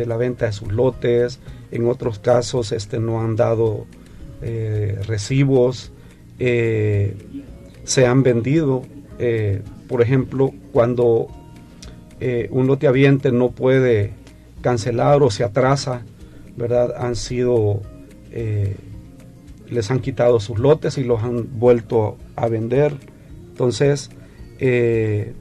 la 0.06 0.16
venta 0.16 0.46
de 0.46 0.52
sus 0.52 0.72
lotes, 0.72 1.40
en 1.70 1.86
otros 1.86 2.18
casos 2.18 2.72
este, 2.72 2.98
no 2.98 3.20
han 3.20 3.36
dado 3.36 3.86
recibos, 5.06 5.92
se 6.38 8.06
han 8.06 8.22
vendido, 8.22 8.82
por 9.86 10.00
ejemplo, 10.00 10.50
cuando 10.72 11.28
eh, 12.20 12.48
un 12.50 12.66
loteaviente 12.66 13.32
no 13.32 13.50
puede 13.50 14.12
cancelar 14.60 15.22
o 15.22 15.30
se 15.30 15.42
atrasa, 15.42 16.02
¿verdad? 16.54 16.94
Han 16.98 17.16
sido, 17.16 17.80
eh, 18.30 18.76
les 19.70 19.90
han 19.90 20.00
quitado 20.00 20.40
sus 20.40 20.58
lotes 20.58 20.98
y 20.98 21.04
los 21.04 21.22
han 21.22 21.58
vuelto 21.58 22.16
a 22.36 22.48
vender. 22.48 22.94
Entonces, 23.50 24.10
eh, 24.58 25.34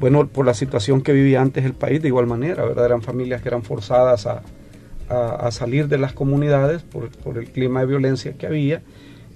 bueno, 0.00 0.26
por 0.28 0.46
la 0.46 0.54
situación 0.54 1.02
que 1.02 1.12
vivía 1.12 1.40
antes 1.40 1.64
el 1.64 1.74
país, 1.74 2.02
de 2.02 2.08
igual 2.08 2.26
manera, 2.26 2.64
¿verdad? 2.64 2.86
Eran 2.86 3.02
familias 3.02 3.42
que 3.42 3.48
eran 3.48 3.62
forzadas 3.62 4.26
a, 4.26 4.42
salir 5.50 5.88
de 5.88 5.96
las 5.96 6.12
comunidades 6.12 6.82
por, 6.82 7.38
el 7.38 7.50
clima 7.50 7.80
de 7.80 7.86
violencia 7.86 8.34
que 8.34 8.46
había 8.46 8.82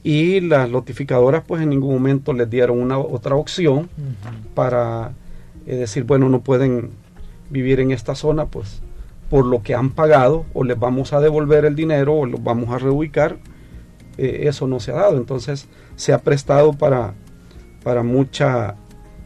y 0.03 0.43
las 0.43 0.69
notificadoras 0.69 1.45
pues 1.47 1.63
en 1.63 1.71
ningún 1.71 1.95
momento 1.95 2.35
les 2.35 2.51
dieron 2.51 2.79
una 2.79 2.99
otra 2.99 3.37
opción 3.37 3.89
para 4.55 5.13
es 5.67 5.79
decir, 5.79 6.05
bueno, 6.05 6.29
no 6.29 6.41
pueden 6.41 6.91
vivir 7.51 7.81
en 7.81 7.93
esta 7.93 8.15
zona, 8.15 8.47
pues 8.47 8.83
por 9.31 9.47
lo 9.47 9.63
que 9.63 9.75
han 9.75 9.91
pagado, 9.91 10.45
o 10.53 10.65
les 10.65 10.79
vamos 10.79 11.13
a 11.13 11.21
devolver 11.21 11.65
el 11.65 11.75
dinero, 11.75 12.15
o 12.15 12.27
los 12.27 12.43
vamos 12.43 12.71
a 12.71 12.79
reubicar, 12.79 13.39
eh, 14.19 14.43
eso 14.45 14.67
no 14.67 14.81
se 14.81 14.93
ha 14.93 14.97
dado. 14.97 15.17
Entonces 15.17 15.69
se 15.97 16.13
ha 16.13 16.19
prestado 16.19 16.73
para, 16.73 17.15
para 17.83 18.03
mucha 18.03 18.77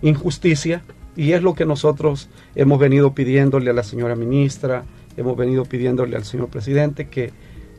injusticia, 0.02 0.82
y 1.16 1.32
es 1.32 1.42
lo 1.42 1.54
que 1.54 1.64
nosotros 1.64 2.28
hemos 2.54 2.78
venido 2.78 3.14
pidiéndole 3.14 3.70
a 3.70 3.72
la 3.74 3.82
señora 3.82 4.14
ministra, 4.16 4.84
hemos 5.16 5.36
venido 5.36 5.64
pidiéndole 5.64 6.16
al 6.16 6.24
señor 6.24 6.48
presidente 6.48 7.08
que 7.08 7.32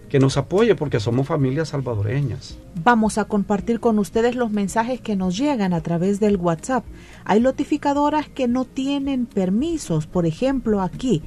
que 0.09 0.19
nos 0.19 0.37
apoye 0.37 0.75
porque 0.75 0.99
somos 0.99 1.27
familias 1.27 1.69
salvadoreñas. 1.69 2.57
Vamos 2.83 3.17
a 3.17 3.25
compartir 3.25 3.79
con 3.79 3.99
ustedes 3.99 4.35
los 4.35 4.51
mensajes 4.51 5.01
que 5.01 5.15
nos 5.15 5.37
llegan 5.37 5.73
a 5.73 5.81
través 5.81 6.19
del 6.19 6.37
WhatsApp. 6.37 6.85
Hay 7.25 7.39
notificadoras 7.39 8.29
que 8.29 8.47
no 8.47 8.65
tienen 8.65 9.25
permisos, 9.25 10.07
por 10.07 10.25
ejemplo 10.25 10.81
aquí, 10.81 11.21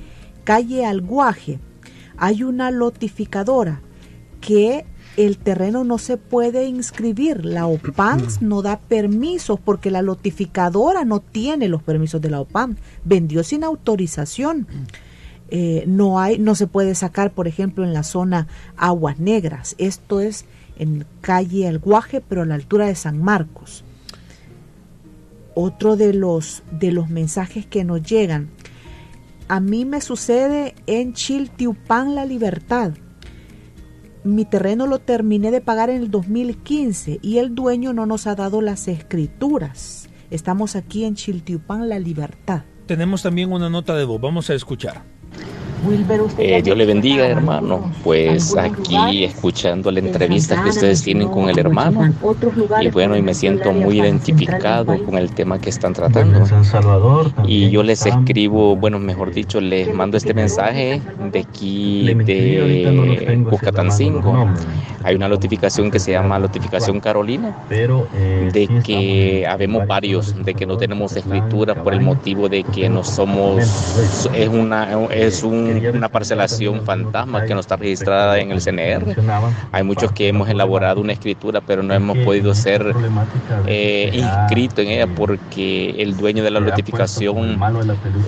calle 0.44 0.86
Alguaje, 0.86 1.58
hay 2.16 2.42
una 2.42 2.70
notificadora 2.70 3.82
que 4.40 4.86
el 5.16 5.38
terreno 5.38 5.84
no 5.84 5.98
se 5.98 6.16
puede 6.16 6.66
inscribir. 6.66 7.44
La 7.44 7.66
OPANS 7.66 8.42
no 8.42 8.62
da 8.62 8.78
permisos 8.78 9.58
porque 9.60 9.90
la 9.90 10.02
notificadora 10.02 11.04
no 11.04 11.20
tiene 11.20 11.68
los 11.68 11.82
permisos 11.82 12.20
de 12.20 12.30
la 12.30 12.40
OPAN. 12.40 12.78
Vendió 13.04 13.42
sin 13.42 13.64
autorización. 13.64 14.66
Eh, 15.50 15.84
no 15.86 16.20
hay, 16.20 16.38
no 16.38 16.54
se 16.54 16.68
puede 16.68 16.94
sacar, 16.94 17.32
por 17.32 17.48
ejemplo, 17.48 17.84
en 17.84 17.92
la 17.92 18.04
zona 18.04 18.46
Aguas 18.76 19.18
Negras. 19.18 19.74
Esto 19.78 20.20
es 20.20 20.44
en 20.78 21.04
calle 21.20 21.66
El 21.66 21.80
Guaje, 21.80 22.20
pero 22.20 22.42
a 22.42 22.46
la 22.46 22.54
altura 22.54 22.86
de 22.86 22.94
San 22.94 23.20
Marcos. 23.22 23.84
Otro 25.54 25.96
de 25.96 26.14
los 26.14 26.62
de 26.70 26.92
los 26.92 27.10
mensajes 27.10 27.66
que 27.66 27.84
nos 27.84 28.02
llegan. 28.02 28.48
A 29.48 29.58
mí 29.58 29.84
me 29.84 30.00
sucede 30.00 30.76
en 30.86 31.12
Chiltiupan 31.12 32.14
La 32.14 32.24
Libertad. 32.24 32.92
Mi 34.22 34.44
terreno 34.44 34.86
lo 34.86 34.98
terminé 34.98 35.50
de 35.50 35.62
pagar 35.62 35.88
en 35.88 36.02
el 36.02 36.10
2015 36.10 37.20
y 37.22 37.38
el 37.38 37.54
dueño 37.54 37.94
no 37.94 38.04
nos 38.04 38.26
ha 38.26 38.34
dado 38.34 38.60
las 38.60 38.86
escrituras. 38.86 40.10
Estamos 40.30 40.76
aquí 40.76 41.04
en 41.04 41.14
Chiltiupan 41.14 41.88
La 41.88 41.98
Libertad. 41.98 42.64
Tenemos 42.86 43.22
también 43.22 43.50
una 43.50 43.70
nota 43.70 43.96
de 43.96 44.04
voz, 44.04 44.20
vamos 44.20 44.50
a 44.50 44.54
escuchar. 44.54 45.04
Eh, 46.38 46.60
Dios 46.62 46.76
le 46.76 46.86
bendiga, 46.86 47.26
hermano. 47.26 47.90
Pues 48.04 48.56
aquí 48.56 49.24
escuchando 49.24 49.90
la 49.90 50.00
entrevista 50.00 50.62
que 50.62 50.70
ustedes 50.70 51.02
tienen 51.02 51.28
con 51.28 51.48
el 51.48 51.58
hermano. 51.58 52.12
Y 52.80 52.88
bueno, 52.88 53.16
y 53.16 53.22
me 53.22 53.34
siento 53.34 53.72
muy 53.72 54.00
identificado 54.00 55.02
con 55.04 55.16
el 55.16 55.32
tema 55.32 55.58
que 55.58 55.70
están 55.70 55.92
tratando. 55.92 56.44
Y 57.46 57.70
yo 57.70 57.82
les 57.82 58.04
escribo, 58.06 58.76
bueno, 58.76 58.98
mejor 58.98 59.32
dicho, 59.32 59.60
les 59.60 59.92
mando 59.94 60.16
este 60.16 60.34
mensaje 60.34 61.00
de 61.32 61.38
aquí 61.40 62.14
de 62.14 63.44
Buscatancingo. 63.48 64.48
Hay 65.02 65.14
una 65.16 65.28
notificación 65.28 65.90
que 65.90 65.98
se 65.98 66.12
llama 66.12 66.38
notificación 66.38 67.00
Carolina, 67.00 67.56
de 67.70 68.68
que 68.84 69.46
habemos 69.48 69.86
varios, 69.86 70.34
de 70.44 70.54
que 70.54 70.66
no 70.66 70.76
tenemos 70.76 71.16
escritura 71.16 71.74
por 71.74 71.94
el 71.94 72.00
motivo 72.02 72.48
de 72.50 72.64
que 72.64 72.88
no 72.90 73.02
somos, 73.02 73.64
es 74.34 74.48
una, 74.48 75.06
es 75.10 75.42
un 75.42 75.69
una 75.94 76.08
parcelación 76.08 76.82
fantasma 76.82 77.44
que 77.44 77.54
no 77.54 77.60
está 77.60 77.76
registrada 77.76 78.38
en 78.38 78.50
el 78.50 78.60
CNR. 78.60 79.16
Hay 79.72 79.82
muchos 79.82 80.12
que 80.12 80.28
hemos 80.28 80.48
elaborado 80.48 81.00
una 81.00 81.12
escritura, 81.12 81.60
pero 81.60 81.82
no 81.82 81.94
hemos 81.94 82.18
podido 82.18 82.54
ser 82.54 82.94
eh, 83.66 84.10
inscritos 84.12 84.84
en 84.84 84.90
ella 84.90 85.06
porque 85.06 85.94
el 85.98 86.16
dueño 86.16 86.42
de 86.42 86.50
la 86.50 86.60
notificación 86.60 87.58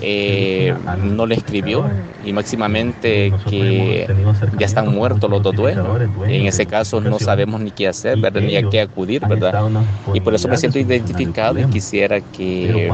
eh, 0.01 0.75
no 1.01 1.25
le 1.25 1.35
escribió 1.35 1.89
y 2.25 2.33
máximamente 2.33 3.33
que 3.49 4.07
ya 4.57 4.65
están 4.65 4.93
muertos 4.93 5.29
los 5.29 5.41
dos 5.41 5.55
dueños. 5.55 5.87
En 6.27 6.47
ese 6.47 6.65
caso 6.65 7.01
no 7.01 7.19
sabemos 7.19 7.61
ni 7.61 7.71
qué 7.71 7.87
hacer, 7.87 8.17
ni 8.41 8.55
a 8.55 8.69
qué 8.69 8.81
acudir, 8.81 9.25
¿verdad? 9.27 9.69
Y 10.13 10.21
por 10.21 10.33
eso 10.33 10.47
me 10.47 10.57
siento 10.57 10.79
identificado 10.79 11.59
y 11.59 11.65
quisiera 11.65 12.21
que 12.21 12.89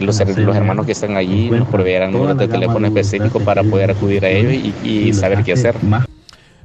los, 0.00 0.20
los 0.20 0.56
hermanos 0.56 0.86
que 0.86 0.92
están 0.92 1.16
allí 1.16 1.50
nos 1.50 1.68
proveeran 1.68 2.12
números 2.12 2.38
de 2.38 2.48
teléfono 2.48 2.86
específico 2.86 3.40
para 3.40 3.62
poder 3.64 3.90
acudir 3.90 4.24
a 4.24 4.30
ellos 4.30 4.74
y, 4.84 5.12
saber 5.12 5.42
qué 5.44 5.52
hacer. 5.52 5.74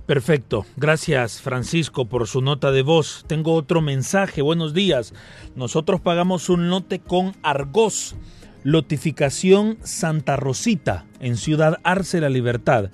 Perfecto. 0.05 0.65
Gracias, 0.75 1.41
Francisco, 1.41 2.05
por 2.05 2.27
su 2.27 2.41
nota 2.41 2.71
de 2.71 2.81
voz. 2.81 3.25
Tengo 3.27 3.53
otro 3.53 3.81
mensaje. 3.81 4.41
Buenos 4.41 4.73
días. 4.73 5.13
Nosotros 5.55 6.01
pagamos 6.01 6.49
un 6.49 6.69
lote 6.69 6.99
con 6.99 7.35
Argos, 7.43 8.15
lotificación 8.63 9.77
Santa 9.83 10.35
Rosita, 10.35 11.05
en 11.19 11.37
Ciudad 11.37 11.77
Arce 11.83 12.21
La 12.21 12.29
Libertad. 12.29 12.89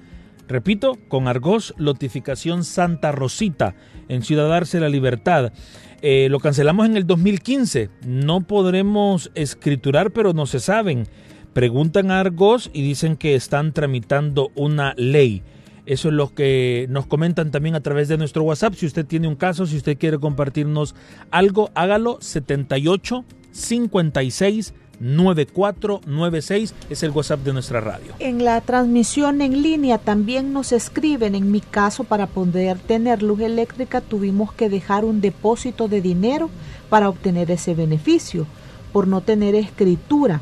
Repito, 0.47 0.97
con 1.07 1.27
Argos, 1.27 1.73
lotificación 1.77 2.63
Santa 2.63 3.11
Rosita, 3.11 3.75
en 4.09 4.21
Ciudad 4.21 4.53
Arce 4.53 4.79
La 4.79 4.89
Libertad. 4.89 5.53
Eh, 6.01 6.27
lo 6.29 6.39
cancelamos 6.39 6.85
en 6.85 6.97
el 6.97 7.07
2015. 7.07 7.89
No 8.05 8.41
podremos 8.41 9.31
escriturar, 9.33 10.11
pero 10.11 10.33
no 10.33 10.45
se 10.45 10.59
saben 10.59 11.07
preguntan 11.55 12.11
a 12.11 12.19
Argos 12.19 12.69
y 12.73 12.81
dicen 12.81 13.15
que 13.15 13.33
están 13.33 13.71
tramitando 13.71 14.51
una 14.55 14.93
ley. 14.97 15.41
Eso 15.85 16.09
es 16.09 16.13
lo 16.13 16.33
que 16.33 16.85
nos 16.89 17.05
comentan 17.05 17.49
también 17.49 17.75
a 17.75 17.79
través 17.79 18.09
de 18.09 18.17
nuestro 18.17 18.43
WhatsApp. 18.43 18.73
Si 18.73 18.85
usted 18.85 19.05
tiene 19.05 19.29
un 19.29 19.37
caso, 19.37 19.65
si 19.65 19.77
usted 19.77 19.97
quiere 19.97 20.19
compartirnos 20.19 20.95
algo, 21.31 21.71
hágalo 21.73 22.17
78 22.19 23.23
56 23.53 24.73
9496 24.99 26.73
es 26.89 27.03
el 27.03 27.11
WhatsApp 27.11 27.39
de 27.39 27.53
nuestra 27.53 27.79
radio. 27.79 28.13
En 28.19 28.43
la 28.43 28.59
transmisión 28.59 29.41
en 29.41 29.61
línea 29.61 29.97
también 29.97 30.51
nos 30.51 30.73
escriben, 30.73 31.35
en 31.35 31.51
mi 31.51 31.61
caso 31.61 32.03
para 32.03 32.27
poder 32.27 32.79
tener 32.79 33.23
luz 33.23 33.39
eléctrica 33.39 34.01
tuvimos 34.01 34.51
que 34.51 34.67
dejar 34.67 35.05
un 35.05 35.21
depósito 35.21 35.87
de 35.87 36.01
dinero 36.01 36.49
para 36.89 37.07
obtener 37.07 37.49
ese 37.49 37.75
beneficio 37.75 38.45
por 38.91 39.07
no 39.07 39.21
tener 39.21 39.55
escritura 39.55 40.41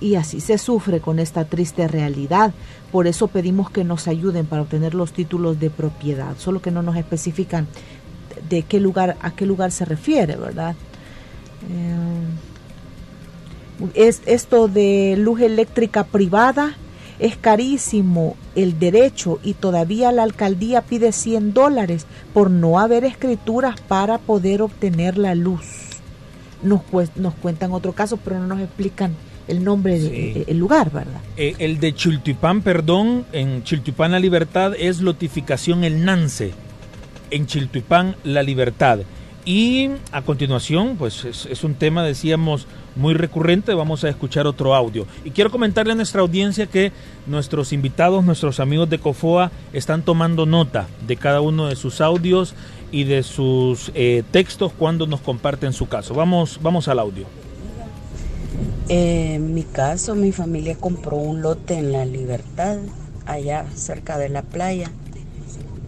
y 0.00 0.14
así 0.14 0.40
se 0.40 0.58
sufre 0.58 1.00
con 1.00 1.18
esta 1.18 1.44
triste 1.44 1.88
realidad. 1.88 2.52
Por 2.92 3.06
eso 3.06 3.28
pedimos 3.28 3.70
que 3.70 3.84
nos 3.84 4.08
ayuden 4.08 4.46
para 4.46 4.62
obtener 4.62 4.94
los 4.94 5.12
títulos 5.12 5.60
de 5.60 5.70
propiedad, 5.70 6.36
solo 6.38 6.62
que 6.62 6.70
no 6.70 6.82
nos 6.82 6.96
especifican 6.96 7.66
de 8.48 8.62
qué 8.62 8.80
lugar 8.80 9.16
a 9.20 9.32
qué 9.32 9.46
lugar 9.46 9.72
se 9.72 9.84
refiere, 9.84 10.36
¿verdad? 10.36 10.74
Eh, 11.70 11.96
es 13.94 14.22
esto 14.26 14.68
de 14.68 15.16
luz 15.18 15.40
eléctrica 15.40 16.04
privada 16.04 16.76
es 17.20 17.36
carísimo 17.36 18.34
el 18.54 18.78
derecho 18.78 19.38
y 19.44 19.52
todavía 19.54 20.10
la 20.10 20.22
alcaldía 20.22 20.80
pide 20.80 21.12
100 21.12 21.52
dólares 21.52 22.06
por 22.32 22.50
no 22.50 22.80
haber 22.80 23.04
escrituras 23.04 23.78
para 23.82 24.18
poder 24.18 24.62
obtener 24.62 25.18
la 25.18 25.34
luz. 25.34 26.00
Nos, 26.62 26.80
nos 27.16 27.34
cuentan 27.34 27.72
otro 27.72 27.92
caso, 27.92 28.16
pero 28.16 28.38
no 28.38 28.46
nos 28.46 28.60
explican 28.60 29.14
el 29.48 29.64
nombre 29.64 29.98
del 29.98 30.58
lugar, 30.58 30.92
¿verdad? 30.92 31.20
Eh, 31.36 31.54
el 31.58 31.80
de 31.80 31.94
Chiltipán, 31.94 32.62
perdón, 32.62 33.26
en 33.32 33.64
Chiltipán 33.64 34.12
La 34.12 34.20
Libertad 34.20 34.74
es 34.78 35.00
Lotificación 35.00 35.84
El 35.84 36.04
Nance. 36.04 36.52
En 37.30 37.46
Chiltipán 37.46 38.16
La 38.24 38.42
Libertad. 38.42 39.00
Y 39.44 39.90
a 40.12 40.22
continuación, 40.22 40.96
pues 40.98 41.24
es, 41.24 41.64
un 41.64 41.74
tema, 41.74 42.04
decíamos, 42.04 42.66
muy 42.94 43.14
recurrente. 43.14 43.72
Vamos 43.72 44.04
a 44.04 44.08
escuchar 44.10 44.46
otro 44.46 44.74
audio. 44.74 45.06
Y 45.24 45.30
quiero 45.30 45.50
comentarle 45.50 45.92
a 45.92 45.96
nuestra 45.96 46.20
audiencia 46.20 46.66
que 46.66 46.92
nuestros 47.26 47.72
invitados, 47.72 48.24
nuestros 48.24 48.60
amigos 48.60 48.90
de 48.90 48.98
COFOA, 48.98 49.50
están 49.72 50.02
tomando 50.02 50.44
nota 50.44 50.88
de 51.06 51.16
cada 51.16 51.40
uno 51.40 51.66
de 51.68 51.76
sus 51.76 52.00
audios 52.00 52.54
y 52.92 53.04
de 53.04 53.22
sus 53.22 53.90
eh, 53.94 54.22
textos 54.30 54.72
cuando 54.72 55.06
nos 55.06 55.20
comparten 55.20 55.72
su 55.72 55.88
caso. 55.88 56.14
Vamos, 56.14 56.58
vamos 56.62 56.86
al 56.88 56.98
audio. 56.98 57.26
En 58.92 59.54
mi 59.54 59.62
caso, 59.62 60.16
mi 60.16 60.32
familia 60.32 60.74
compró 60.74 61.16
un 61.16 61.42
lote 61.42 61.74
en 61.74 61.92
La 61.92 62.04
Libertad, 62.04 62.78
allá 63.24 63.64
cerca 63.76 64.18
de 64.18 64.28
la 64.28 64.42
playa, 64.42 64.90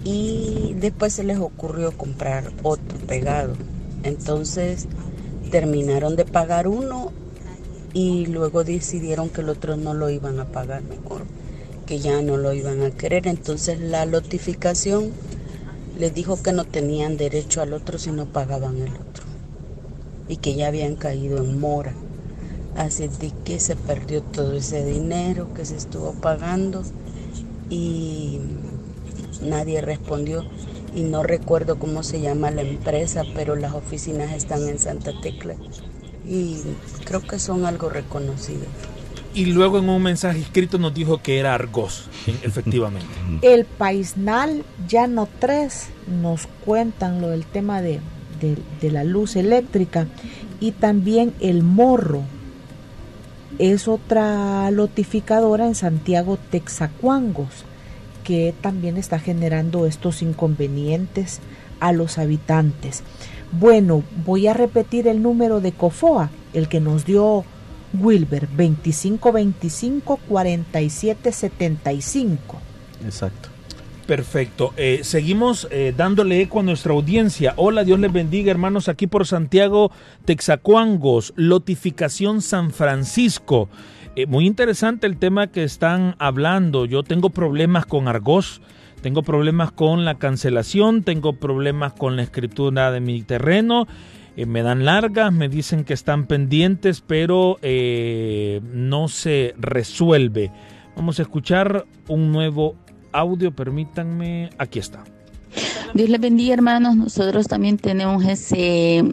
y 0.05 0.75
después 0.75 1.13
se 1.13 1.25
les 1.25 1.39
ocurrió 1.39 1.91
comprar 1.91 2.53
otro 2.63 2.97
pegado. 3.09 3.55
Entonces 4.05 4.87
terminaron 5.51 6.15
de 6.15 6.25
pagar 6.25 6.69
uno 6.69 7.11
y 7.93 8.27
luego 8.27 8.63
decidieron 8.63 9.31
que 9.31 9.41
el 9.41 9.49
otro 9.49 9.77
no 9.77 9.95
lo 9.95 10.09
iban 10.09 10.39
a 10.39 10.45
pagar 10.45 10.85
mejor, 10.85 11.23
que 11.87 11.99
ya 11.99 12.23
no 12.23 12.37
lo 12.37 12.53
iban 12.53 12.83
a 12.83 12.93
querer. 12.93 13.27
Entonces 13.27 13.81
la 13.81 14.07
lotificación 14.07 15.11
les 15.99 16.15
dijo 16.15 16.41
que 16.41 16.53
no 16.53 16.65
tenían 16.67 17.17
derecho 17.17 17.63
al 17.63 17.73
otro 17.73 17.99
si 17.99 18.13
no 18.13 18.27
pagaban 18.27 18.77
el 18.77 18.93
otro 18.93 19.25
y 20.29 20.37
que 20.37 20.55
ya 20.55 20.69
habían 20.69 20.95
caído 20.95 21.39
en 21.39 21.59
mora. 21.59 21.95
Así 22.77 23.09
de 23.09 23.33
que 23.45 23.61
se 23.61 23.77
perdió 23.77 24.23
todo 24.23 24.55
ese 24.55 24.85
dinero 24.85 25.53
que 25.55 25.65
se 25.65 25.77
estuvo 25.77 26.13
pagando 26.15 26.83
y 27.69 28.41
nadie 29.43 29.81
respondió. 29.81 30.45
Y 30.95 31.03
no 31.03 31.23
recuerdo 31.23 31.79
cómo 31.79 32.03
se 32.03 32.21
llama 32.21 32.51
la 32.51 32.63
empresa, 32.63 33.23
pero 33.35 33.57
las 33.57 33.73
oficinas 33.73 34.33
están 34.33 34.69
en 34.69 34.79
Santa 34.79 35.13
Tecla 35.23 35.55
y 36.27 36.57
creo 37.05 37.21
que 37.21 37.39
son 37.39 37.67
algo 37.67 37.89
reconocidos. 37.89 38.69
Y 39.35 39.47
luego 39.47 39.79
en 39.79 39.89
un 39.89 40.03
mensaje 40.03 40.41
escrito 40.41 40.79
nos 40.79 40.93
dijo 40.93 41.23
que 41.23 41.39
era 41.39 41.55
Argos, 41.55 42.09
efectivamente. 42.43 43.07
El 43.41 43.65
Paisnal 43.65 44.65
Llano 44.87 45.27
3 45.39 45.89
nos 46.21 46.47
cuentan 46.65 47.23
lo 47.23 47.29
del 47.29 47.47
tema 47.47 47.81
de, 47.81 48.01
de 48.41 48.91
la 48.91 49.05
luz 49.05 49.37
eléctrica 49.37 50.07
y 50.61 50.73
también 50.73 51.33
el 51.41 51.63
morro 51.63 52.23
es 53.59 53.89
otra 53.89 54.71
lotificadora 54.71 55.67
en 55.67 55.75
Santiago 55.75 56.39
Texacuangos 56.51 57.65
que 58.25 58.55
también 58.61 58.97
está 58.97 59.19
generando 59.19 59.85
estos 59.87 60.23
inconvenientes 60.23 61.41
a 61.81 61.91
los 61.93 62.19
habitantes. 62.19 63.03
Bueno, 63.51 64.05
voy 64.25 64.47
a 64.47 64.55
repetir 64.55 65.09
el 65.09 65.21
número 65.23 65.61
de 65.61 65.73
COFOA, 65.73 66.31
el 66.55 66.69
que 66.69 66.81
nos 66.81 67.05
dio 67.05 67.45
Wilber, 68.01 68.49
2525 68.49 70.21
4775. 70.29 72.59
Exacto. 73.05 73.52
Perfecto. 74.07 74.75
Eh, 74.77 75.01
seguimos 75.03 75.69
eh, 75.71 75.95
dándole 75.97 76.41
eco 76.41 76.61
a 76.61 76.63
nuestra 76.65 76.93
audiencia. 76.93 77.55
Hola, 77.57 77.85
Dios 77.85 78.01
les 78.01 78.13
bendiga, 78.13 78.51
hermanos, 78.51 78.89
aquí 78.89 79.07
por 79.07 79.27
Santiago, 79.27 79.93
Texacuangos, 80.25 81.33
Lotificación 81.37 82.43
San 82.43 82.73
Francisco. 82.73 83.69
Eh, 84.17 84.27
muy 84.27 84.47
interesante 84.47 85.07
el 85.07 85.19
tema 85.19 85.47
que 85.47 85.63
están 85.63 86.17
hablando. 86.19 86.85
Yo 86.85 87.05
tengo 87.05 87.31
problemas 87.31 87.87
con 87.87 88.09
Argos, 88.09 88.61
tengo 89.03 89.23
problemas 89.23 89.71
con 89.71 90.05
la 90.05 90.17
cancelación, 90.19 91.05
tengo 91.05 91.35
problemas 91.35 91.93
con 91.93 92.17
la 92.17 92.23
escritura 92.23 92.91
de 92.91 93.01
mi 93.01 93.23
terreno. 93.23 93.87
me 94.35 94.63
dan 94.63 94.85
largas, 94.85 95.33
me 95.33 95.49
dicen 95.49 95.85
que 95.85 95.95
están 95.95 96.27
pendientes, 96.27 97.03
pero 97.03 97.59
no 97.63 99.09
se 99.09 99.55
resuelve. 99.59 100.51
Vamos 100.97 101.19
a 101.19 101.23
escuchar 101.23 101.87
un 102.09 102.33
nuevo 102.33 102.77
audio, 103.13 103.53
permítanme, 103.53 104.51
aquí 104.59 104.79
está. 104.79 105.05
Dios 105.95 106.09
les 106.09 106.21
bendiga 106.21 106.55
hermanos, 106.55 106.97
nosotros 106.97 107.47
también 107.47 107.77
tenemos 107.77 108.25
ese, 108.25 109.05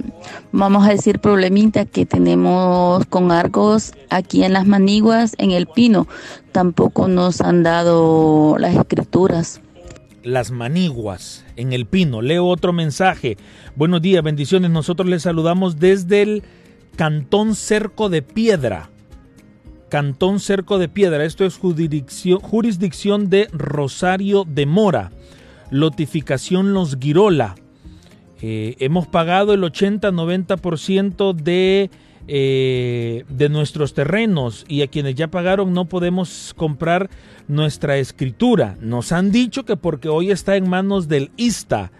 vamos 0.53 0.87
a 0.87 0.91
decir, 0.91 1.19
problemita 1.19 1.85
que 1.85 2.05
tenemos 2.05 3.05
con 3.07 3.31
Argos 3.31 3.93
aquí 4.09 4.43
en 4.43 4.53
las 4.53 4.65
Maniguas, 4.65 5.35
en 5.37 5.51
el 5.51 5.67
Pino. 5.67 6.07
Tampoco 6.53 7.09
nos 7.09 7.41
han 7.41 7.63
dado 7.63 8.57
las 8.57 8.75
escrituras. 8.75 9.59
Las 10.23 10.51
Maniguas, 10.51 11.43
en 11.57 11.73
el 11.73 11.85
Pino. 11.85 12.21
Leo 12.21 12.45
otro 12.45 12.71
mensaje. 12.71 13.37
Buenos 13.75 14.01
días, 14.01 14.23
bendiciones. 14.23 14.71
Nosotros 14.71 15.09
les 15.09 15.23
saludamos 15.23 15.79
desde 15.79 16.21
el 16.21 16.43
Cantón 16.95 17.55
Cerco 17.55 18.07
de 18.07 18.21
Piedra. 18.21 18.89
Cantón 19.89 20.39
Cerco 20.39 20.77
de 20.77 20.87
Piedra. 20.87 21.25
Esto 21.25 21.45
es 21.45 21.57
jurisdicción, 21.57 23.29
de 23.29 23.47
Rosario 23.51 24.45
de 24.47 24.65
Mora. 24.65 25.11
Lotificación 25.71 26.73
Los 26.73 26.97
Girola. 26.99 27.55
Eh, 28.41 28.75
hemos 28.79 29.07
pagado 29.07 29.53
el 29.53 29.63
80-90% 29.63 31.33
de, 31.33 31.89
eh, 32.27 33.25
de 33.27 33.49
nuestros 33.49 33.93
terrenos 33.93 34.63
y 34.69 34.81
a 34.81 34.87
quienes 34.87 35.15
ya 35.15 35.27
pagaron 35.27 35.73
no 35.73 35.85
podemos 35.85 36.53
comprar 36.55 37.09
nuestra 37.47 37.97
escritura. 37.97 38.77
Nos 38.79 39.11
han 39.11 39.31
dicho 39.31 39.65
que 39.65 39.75
porque 39.75 40.07
hoy 40.07 40.31
está 40.31 40.55
en 40.55 40.69
manos 40.69 41.09
del 41.09 41.31
ISTA, 41.35 41.91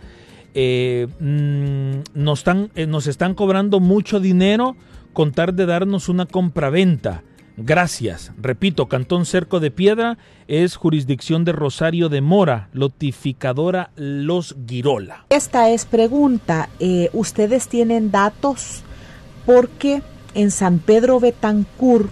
eh, 0.54 1.08
mm, 1.20 2.20
nos, 2.20 2.40
están, 2.40 2.72
nos 2.88 3.08
están 3.08 3.36
cobrando 3.36 3.80
mucho 3.80 4.20
dinero 4.20 4.78
contar 5.14 5.54
de 5.54 5.66
darnos 5.66 6.08
una 6.08 6.26
compraventa. 6.26 7.24
Gracias. 7.62 8.32
Repito, 8.38 8.88
Cantón 8.88 9.26
Cerco 9.26 9.60
de 9.60 9.70
Piedra 9.70 10.18
es 10.48 10.76
jurisdicción 10.76 11.46
de 11.46 11.52
Rosario 11.52 12.10
de 12.10 12.22
Mora, 12.22 12.70
lotificadora 12.74 13.92
Los 13.96 14.56
Girola. 14.68 15.26
Esta 15.30 15.70
es 15.70 15.86
pregunta. 15.86 16.70
Eh, 16.80 17.10
¿Ustedes 17.14 17.68
tienen 17.68 18.12
datos? 18.12 18.84
Porque 19.46 20.02
en 20.36 20.52
San 20.52 20.80
Pedro 20.80 21.20
Betancur, 21.20 22.10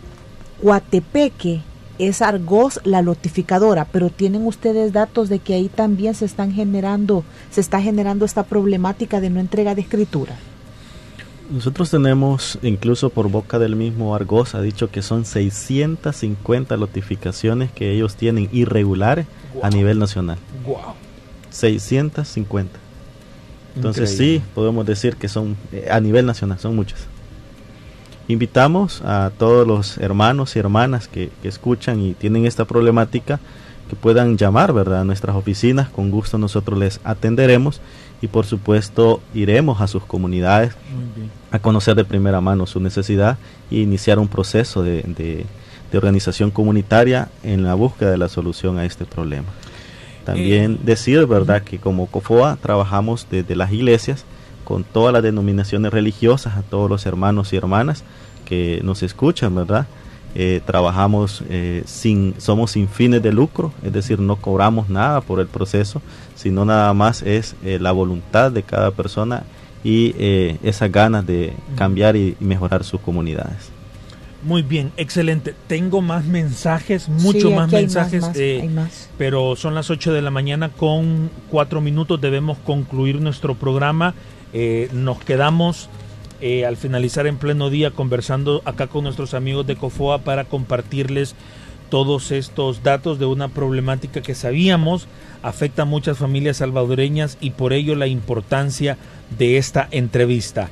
Coatepeque, 0.62 1.62
es 2.00 2.22
Argos 2.22 2.80
la 2.84 3.02
lotificadora, 3.02 3.86
pero 3.86 4.10
tienen 4.10 4.46
ustedes 4.46 4.94
datos 4.94 5.30
de 5.30 5.40
que 5.40 5.56
ahí 5.56 5.70
también 5.70 6.14
se 6.14 6.26
están 6.26 6.52
generando, 6.52 7.24
se 7.50 7.62
está 7.62 7.82
generando 7.82 8.26
esta 8.26 8.44
problemática 8.44 9.20
de 9.20 9.30
no 9.30 9.40
entrega 9.40 9.76
de 9.76 9.82
escritura. 9.82 10.36
Nosotros 11.50 11.90
tenemos, 11.90 12.60
incluso 12.62 13.10
por 13.10 13.30
boca 13.30 13.58
del 13.58 13.76
mismo 13.76 14.14
Argos, 14.14 14.54
ha 14.54 14.62
dicho 14.62 14.90
que 14.90 15.02
son 15.02 15.24
650 15.24 16.76
notificaciones 16.76 17.72
que 17.72 17.94
ellos 17.94 18.16
tienen 18.16 18.50
irregulares 18.52 19.28
a 19.64 19.70
nivel 19.70 19.98
nacional. 19.98 20.38
Wow. 20.66 20.96
650. 21.50 22.80
Entonces 23.76 24.18
sí, 24.18 24.42
podemos 24.56 24.86
decir 24.86 25.16
que 25.16 25.30
son 25.30 25.56
eh, 25.72 25.88
a 25.90 26.00
nivel 26.00 26.26
nacional, 26.26 26.60
son 26.60 26.76
muchas. 26.76 27.06
Invitamos 28.28 29.02
a 29.04 29.32
todos 29.38 29.66
los 29.66 29.98
hermanos 30.00 30.56
y 30.56 30.60
hermanas 30.60 31.08
que, 31.08 31.30
que 31.42 31.48
escuchan 31.48 32.02
y 32.02 32.14
tienen 32.14 32.46
esta 32.46 32.66
problemática 32.66 33.40
que 33.88 33.96
puedan 33.96 34.38
llamar, 34.38 34.74
¿verdad? 34.74 35.02
A 35.02 35.06
nuestras 35.06 35.36
oficinas, 35.36 35.88
con 35.90 36.12
gusto 36.12 36.38
nosotros 36.38 36.78
les 36.78 37.00
atenderemos 37.06 37.80
y 38.22 38.28
por 38.28 38.46
supuesto 38.46 39.22
iremos 39.34 39.80
a 39.82 39.88
sus 39.88 40.04
comunidades 40.04 40.74
a 41.52 41.60
conocer 41.60 41.96
de 41.96 42.06
primera 42.06 42.42
mano 42.42 42.66
su 42.66 42.80
necesidad 42.80 43.38
e 43.72 43.78
iniciar 43.78 44.20
un 44.20 44.28
proceso 44.28 44.84
de, 44.84 45.46
organización 45.94 46.52
comunitaria 46.52 47.30
en 47.44 47.64
la 47.64 47.74
búsqueda 47.74 48.12
de 48.12 48.18
la 48.18 48.30
solución 48.30 48.78
a 48.78 48.86
este 48.86 49.06
problema. 49.06 49.48
También 50.26 50.74
eh, 50.74 50.80
decir, 50.84 51.26
¿verdad?, 51.26 51.64
que 51.64 51.80
como 51.80 52.08
COFOA 52.08 52.58
trabajamos 52.58 53.28
desde 53.32 53.56
las 53.56 53.72
iglesias 53.72 54.26
con 54.66 54.84
todas 54.84 55.14
las 55.14 55.24
denominaciones 55.24 55.94
religiosas, 55.94 56.58
a 56.58 56.62
todos 56.62 56.90
los 56.90 57.06
hermanos 57.06 57.54
y 57.54 57.56
hermanas 57.56 58.04
que 58.44 58.82
nos 58.84 59.02
escuchan, 59.02 59.56
¿verdad? 59.56 59.88
Eh, 60.36 60.62
trabajamos 60.66 61.42
eh, 61.50 61.84
sin, 61.86 62.36
somos 62.38 62.72
sin 62.72 62.90
fines 62.90 63.24
de 63.24 63.32
lucro, 63.32 63.72
es 63.82 63.94
decir, 63.94 64.20
no 64.20 64.36
cobramos 64.36 64.90
nada 64.90 65.22
por 65.22 65.40
el 65.40 65.48
proceso, 65.48 66.02
sino 66.36 66.66
nada 66.66 66.94
más 66.94 67.22
es 67.24 67.56
la 67.64 67.94
voluntad 67.94 68.52
de 68.52 68.62
cada 68.62 68.92
persona 68.92 69.44
y 69.88 70.14
esas 70.64 70.92
ganas 70.92 71.26
de 71.26 71.54
cambiar 71.78 72.16
y, 72.16 72.36
mejorar 72.40 72.84
sus 72.84 73.00
comunidades. 73.00 73.72
Muy 74.44 74.62
bien, 74.62 74.92
excelente. 74.98 75.56
Tengo 75.68 76.02
más 76.02 76.26
mensajes, 76.26 77.08
mucho 77.10 77.52
más 77.52 77.72
mensajes, 77.72 78.26
pero 79.18 79.56
son 79.56 79.76
las 79.76 79.90
8 79.90 80.14
de 80.14 80.22
la 80.22 80.30
mañana 80.30 80.70
con 80.70 81.30
4 81.50 81.82
minutos. 81.82 82.20
Debemos 82.20 82.58
concluir 82.60 83.22
nuestro 83.22 83.56
programa. 83.56 84.14
nos 84.92 85.20
quedamos 85.20 85.90
eh, 86.40 86.68
al 86.68 86.78
finalizar 86.78 87.26
en 87.26 87.38
pleno 87.38 87.72
día 87.72 87.90
conversando 87.90 88.62
acá 88.64 88.86
con 88.86 89.04
nuestros 89.04 89.34
amigos 89.34 89.66
de 89.66 89.76
COFOA 89.76 90.20
para 90.20 90.46
compartirles 90.46 91.34
todos 91.90 92.32
estos 92.32 92.84
datos 92.84 93.20
de 93.20 93.26
una 93.26 93.50
problemática 93.50 94.22
que 94.22 94.36
sabíamos 94.36 95.08
afecta 95.44 95.84
a 95.84 95.86
muchas 95.86 96.18
familias 96.18 96.58
salvadoreñas 96.58 97.38
y 97.40 97.52
por 97.52 97.74
ello 97.74 97.96
la 97.96 98.08
importancia 98.08 98.98
de 99.38 99.58
esta 99.58 99.88
entrevista. 99.92 100.70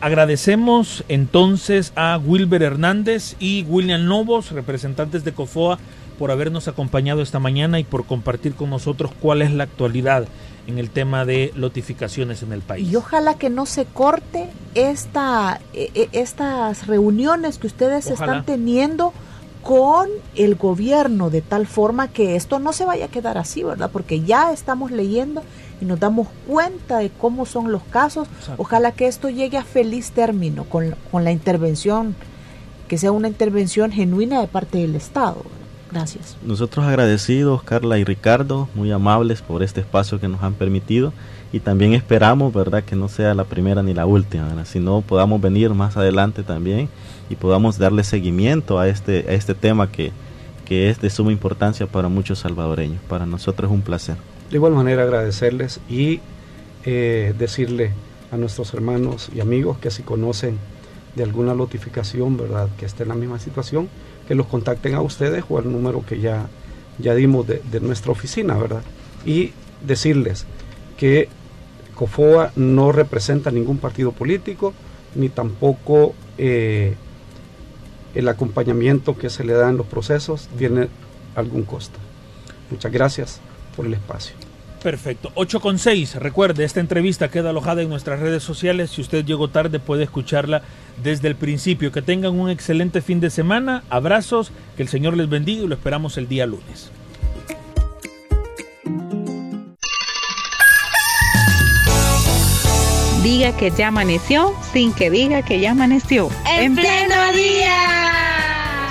agradecemos 0.00 1.04
entonces 1.08 1.92
a 1.96 2.18
Wilber 2.18 2.62
Hernández 2.62 3.36
y 3.38 3.62
William 3.62 4.02
Lobos, 4.02 4.50
representantes 4.50 5.24
de 5.24 5.32
COFOA, 5.32 5.78
por 6.18 6.30
habernos 6.30 6.68
acompañado 6.68 7.22
esta 7.22 7.38
mañana 7.38 7.80
y 7.80 7.84
por 7.84 8.04
compartir 8.04 8.54
con 8.54 8.70
nosotros 8.70 9.10
cuál 9.20 9.42
es 9.42 9.50
la 9.50 9.64
actualidad 9.64 10.26
en 10.66 10.78
el 10.78 10.90
tema 10.90 11.24
de 11.24 11.52
notificaciones 11.56 12.42
en 12.42 12.52
el 12.52 12.62
país. 12.62 12.90
Y 12.90 12.96
ojalá 12.96 13.34
que 13.34 13.50
no 13.50 13.66
se 13.66 13.84
corte 13.84 14.48
esta, 14.74 15.60
e, 15.72 15.90
e, 15.94 16.08
estas 16.12 16.86
reuniones 16.86 17.58
que 17.58 17.66
ustedes 17.66 18.06
están 18.06 18.44
teniendo 18.46 19.12
con 19.64 20.10
el 20.36 20.56
gobierno 20.56 21.30
de 21.30 21.40
tal 21.40 21.66
forma 21.66 22.08
que 22.08 22.36
esto 22.36 22.58
no 22.58 22.72
se 22.74 22.84
vaya 22.84 23.06
a 23.06 23.08
quedar 23.08 23.38
así, 23.38 23.62
¿verdad? 23.62 23.90
Porque 23.90 24.20
ya 24.20 24.52
estamos 24.52 24.90
leyendo 24.90 25.42
y 25.80 25.86
nos 25.86 25.98
damos 25.98 26.28
cuenta 26.46 26.98
de 26.98 27.10
cómo 27.10 27.46
son 27.46 27.72
los 27.72 27.82
casos. 27.84 28.28
Ojalá 28.58 28.92
que 28.92 29.06
esto 29.06 29.30
llegue 29.30 29.56
a 29.56 29.64
feliz 29.64 30.12
término 30.12 30.64
con, 30.64 30.94
con 31.10 31.24
la 31.24 31.32
intervención, 31.32 32.14
que 32.88 32.98
sea 32.98 33.10
una 33.10 33.28
intervención 33.28 33.90
genuina 33.90 34.40
de 34.40 34.48
parte 34.48 34.78
del 34.78 34.94
Estado. 34.96 35.42
Gracias. 35.94 36.36
Nosotros 36.44 36.84
agradecidos, 36.84 37.62
Carla 37.62 37.98
y 37.98 38.04
Ricardo, 38.04 38.68
muy 38.74 38.90
amables 38.90 39.42
por 39.42 39.62
este 39.62 39.80
espacio 39.80 40.18
que 40.18 40.26
nos 40.26 40.42
han 40.42 40.54
permitido 40.54 41.12
y 41.52 41.60
también 41.60 41.94
esperamos, 41.94 42.52
¿verdad?, 42.52 42.82
que 42.82 42.96
no 42.96 43.08
sea 43.08 43.32
la 43.32 43.44
primera 43.44 43.80
ni 43.80 43.94
la 43.94 44.04
última, 44.04 44.64
sino 44.64 45.02
podamos 45.02 45.40
venir 45.40 45.70
más 45.70 45.96
adelante 45.96 46.42
también 46.42 46.88
y 47.30 47.36
podamos 47.36 47.78
darle 47.78 48.02
seguimiento 48.02 48.80
a 48.80 48.88
este, 48.88 49.24
a 49.28 49.34
este 49.34 49.54
tema 49.54 49.92
que, 49.92 50.10
que 50.64 50.90
es 50.90 51.00
de 51.00 51.10
suma 51.10 51.30
importancia 51.30 51.86
para 51.86 52.08
muchos 52.08 52.40
salvadoreños. 52.40 53.00
Para 53.08 53.24
nosotros 53.24 53.70
es 53.70 53.74
un 53.74 53.82
placer. 53.82 54.16
De 54.50 54.56
igual 54.56 54.72
manera 54.72 55.04
agradecerles 55.04 55.78
y 55.88 56.18
eh, 56.84 57.34
decirle 57.38 57.92
a 58.32 58.36
nuestros 58.36 58.74
hermanos 58.74 59.30
y 59.32 59.38
amigos 59.38 59.78
que 59.78 59.92
si 59.92 60.02
conocen 60.02 60.58
de 61.14 61.22
alguna 61.22 61.54
notificación, 61.54 62.36
¿verdad?, 62.36 62.68
que 62.78 62.84
esté 62.84 63.04
en 63.04 63.10
la 63.10 63.14
misma 63.14 63.38
situación, 63.38 63.88
que 64.26 64.34
los 64.34 64.46
contacten 64.46 64.94
a 64.94 65.00
ustedes 65.00 65.44
o 65.48 65.58
al 65.58 65.70
número 65.70 66.04
que 66.04 66.20
ya, 66.20 66.46
ya 66.98 67.14
dimos 67.14 67.46
de, 67.46 67.80
nuestra 67.80 68.12
oficina, 68.12 68.54
¿verdad? 68.56 68.82
Y 69.24 69.52
decirles 69.86 70.46
que 70.96 71.28
COFOA 71.94 72.52
no 72.56 72.92
representa 72.92 73.50
ningún 73.50 73.78
partido 73.78 74.12
político, 74.12 74.74
ni 75.14 75.28
tampoco 75.28 76.14
eh, 76.38 76.94
el 78.14 78.28
acompañamiento 78.28 79.16
que 79.16 79.30
se 79.30 79.44
le 79.44 79.52
da 79.52 79.68
en 79.68 79.76
los 79.76 79.86
procesos 79.86 80.48
tiene 80.56 80.88
algún 81.34 81.62
costo. 81.62 81.98
Muchas 82.70 82.92
gracias 82.92 83.40
por 83.76 83.86
el 83.86 83.94
espacio. 83.94 84.43
Perfecto. 84.84 85.32
8 85.34 85.60
con 85.60 85.78
6. 85.78 86.16
Recuerde, 86.16 86.62
esta 86.62 86.78
entrevista 86.78 87.30
queda 87.30 87.50
alojada 87.50 87.80
en 87.80 87.88
nuestras 87.88 88.20
redes 88.20 88.42
sociales. 88.42 88.90
Si 88.90 89.00
usted 89.00 89.24
llegó 89.24 89.48
tarde, 89.48 89.80
puede 89.80 90.04
escucharla 90.04 90.60
desde 91.02 91.26
el 91.26 91.36
principio. 91.36 91.90
Que 91.90 92.02
tengan 92.02 92.38
un 92.38 92.50
excelente 92.50 93.00
fin 93.00 93.18
de 93.18 93.30
semana. 93.30 93.82
Abrazos. 93.88 94.52
Que 94.76 94.82
el 94.82 94.90
Señor 94.90 95.16
les 95.16 95.30
bendiga 95.30 95.62
y 95.62 95.66
lo 95.66 95.74
esperamos 95.74 96.18
el 96.18 96.28
día 96.28 96.44
lunes. 96.44 96.90
Diga 103.22 103.56
que 103.56 103.70
ya 103.70 103.88
amaneció 103.88 104.52
sin 104.74 104.92
que 104.92 105.08
diga 105.08 105.40
que 105.40 105.60
ya 105.60 105.70
amaneció. 105.70 106.28
En 106.46 106.74
pleno 106.74 107.32
día. 107.32 108.23